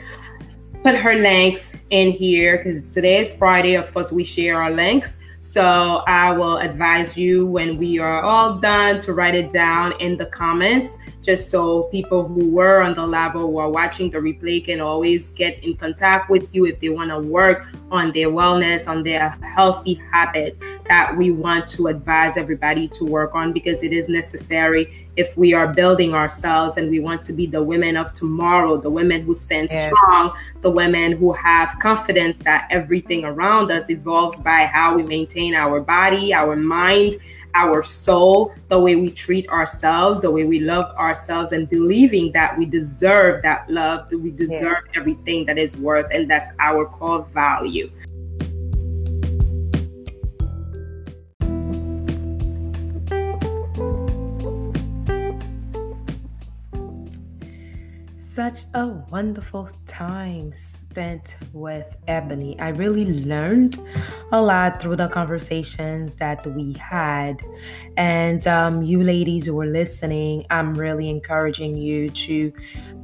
[0.82, 3.76] put her links in here because today is Friday.
[3.76, 5.20] Of course, we share our links.
[5.44, 10.16] So I will advise you when we are all done to write it down in
[10.16, 14.18] the comments, just so people who were on the live or who are watching the
[14.18, 18.28] replay can always get in contact with you if they want to work on their
[18.28, 23.82] wellness, on their healthy habit that we want to advise everybody to work on because
[23.82, 27.96] it is necessary if we are building ourselves and we want to be the women
[27.96, 29.88] of tomorrow, the women who stand yeah.
[29.88, 35.54] strong, the women who have confidence that everything around us evolves by how we maintain
[35.54, 37.16] our body, our mind,
[37.54, 42.56] our soul, the way we treat ourselves, the way we love ourselves, and believing that
[42.56, 45.00] we deserve that love, that we deserve yeah.
[45.00, 47.90] everything that is worth, and that's our core value.
[58.34, 62.58] Such a wonderful time spent with Ebony.
[62.58, 63.76] I really learned
[64.32, 67.42] a lot through the conversations that we had.
[67.98, 72.50] And um, you ladies who are listening, I'm really encouraging you to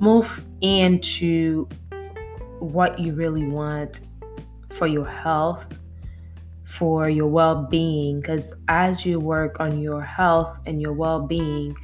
[0.01, 1.69] move into
[2.59, 4.01] what you really want
[4.71, 5.67] for your health,
[6.65, 8.21] for your well being.
[8.21, 11.77] Because as you work on your health and your well being,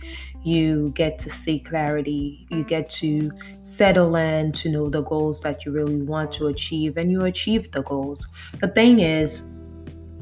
[0.45, 3.31] you get to see clarity, you get to
[3.63, 7.71] settle in to know the goals that you really want to achieve, and you achieve
[7.73, 8.27] the goals.
[8.61, 9.43] The thing is,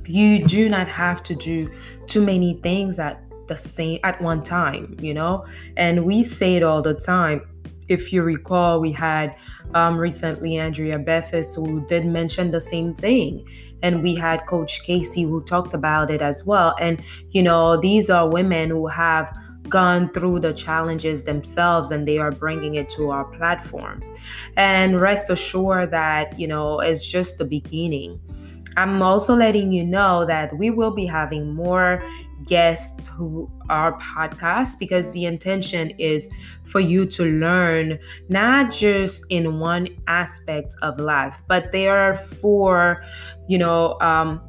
[0.06, 1.70] you do not have to do
[2.06, 5.44] too many things at the same at one time, you know?
[5.76, 7.42] And we say it all the time.
[7.88, 9.34] If you recall, we had
[9.74, 13.46] um, recently Andrea Bethis who did mention the same thing.
[13.82, 16.76] And we had Coach Casey who talked about it as well.
[16.80, 19.36] And, you know, these are women who have
[19.68, 24.10] gone through the challenges themselves and they are bringing it to our platforms.
[24.56, 28.20] And rest assured that, you know, it's just the beginning.
[28.76, 32.02] I'm also letting you know that we will be having more
[32.46, 36.28] guests to our podcast because the intention is
[36.64, 37.98] for you to learn
[38.28, 43.04] not just in one aspect of life, but there are four,
[43.48, 44.40] you know, um,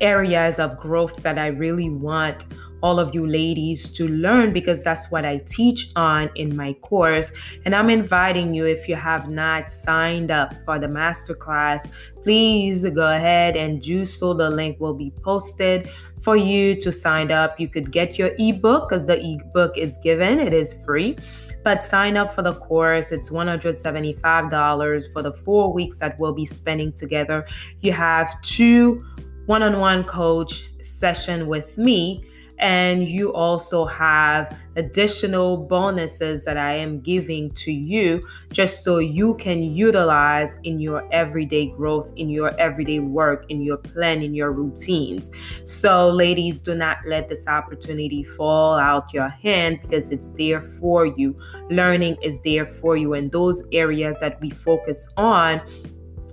[0.00, 2.46] areas of growth that I really want
[2.82, 7.32] all of you ladies to learn because that's what I teach on in my course.
[7.64, 11.90] And I'm inviting you, if you have not signed up for the masterclass,
[12.22, 14.34] please go ahead and do so.
[14.34, 17.58] The link will be posted for you to sign up.
[17.58, 21.16] You could get your ebook because the ebook is given, it is free.
[21.64, 23.10] But sign up for the course.
[23.12, 27.44] It's $175 for the four weeks that we'll be spending together.
[27.80, 29.00] You have two
[29.46, 32.27] one on one coach session with me
[32.58, 38.20] and you also have additional bonuses that I am giving to you
[38.52, 43.76] just so you can utilize in your everyday growth, in your everyday work, in your
[43.76, 45.30] plan, in your routines.
[45.64, 51.06] So, ladies, do not let this opportunity fall out your hand because it's there for
[51.06, 51.36] you.
[51.70, 55.60] Learning is there for you, and those areas that we focus on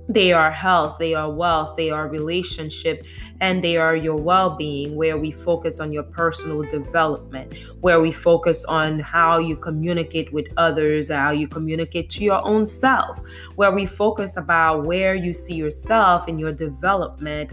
[0.08, 3.04] they are health, they are wealth, they are relationship,
[3.42, 8.12] and they are your well being, where we focus on your personal development, where we
[8.12, 13.20] focus on how you communicate with others, how you communicate to your own self,
[13.56, 17.52] where we focus about where you see yourself in your development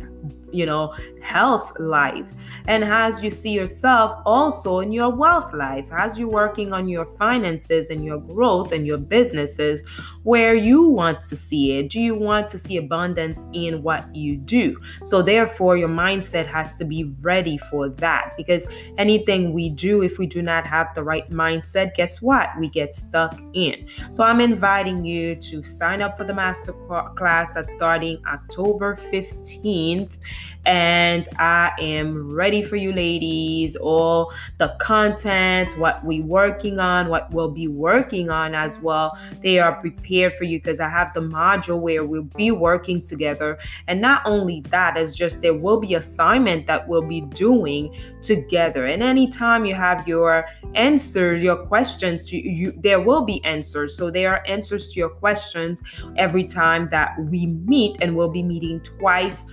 [0.52, 2.26] you know, health life.
[2.66, 7.06] And as you see yourself also in your wealth life, as you're working on your
[7.14, 9.84] finances and your growth and your businesses,
[10.24, 11.88] where you want to see it.
[11.88, 14.78] Do you want to see abundance in what you do?
[15.04, 18.66] So, therefore, your mindset has to be ready for that because
[18.98, 22.50] anything we do, if we do not have the right mindset, guess what?
[22.58, 23.86] We get stuck in.
[24.10, 26.72] So, I'm inviting you to sign up for the master
[27.16, 30.18] class that's starting October 15th
[30.64, 33.76] and I am ready for you ladies.
[33.76, 39.18] All the content, what we working on, what we'll be working on as well.
[39.40, 43.58] They are prepared for you because I have the module where we'll be working together.
[43.88, 48.86] And not only that, it's just there will be assignment that we'll be doing together.
[48.86, 53.96] And anytime you have your answers, your questions, you, you there will be answers.
[53.96, 55.82] So there are answers to your questions
[56.16, 59.46] every time that we meet, and we'll be meeting twice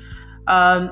[0.49, 0.91] um,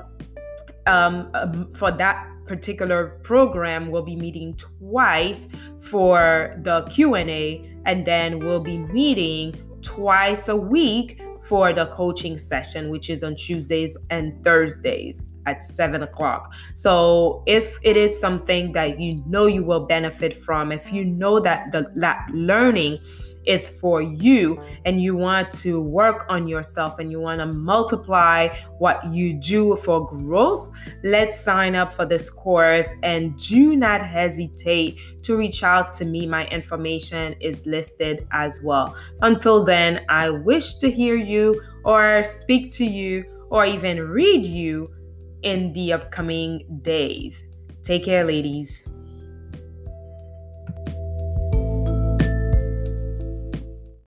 [0.85, 5.49] um, um, for that particular program we'll be meeting twice
[5.81, 12.89] for the q&a and then we'll be meeting twice a week for the coaching session
[12.89, 16.53] which is on tuesdays and thursdays at seven o'clock.
[16.75, 21.39] So if it is something that you know you will benefit from, if you know
[21.39, 22.99] that the that learning
[23.47, 28.49] is for you and you want to work on yourself and you want to multiply
[28.77, 30.69] what you do for growth,
[31.03, 36.27] let's sign up for this course and do not hesitate to reach out to me.
[36.27, 38.95] My information is listed as well.
[39.21, 44.91] Until then, I wish to hear you or speak to you or even read you
[45.43, 47.43] in the upcoming days.
[47.83, 48.85] Take care, ladies.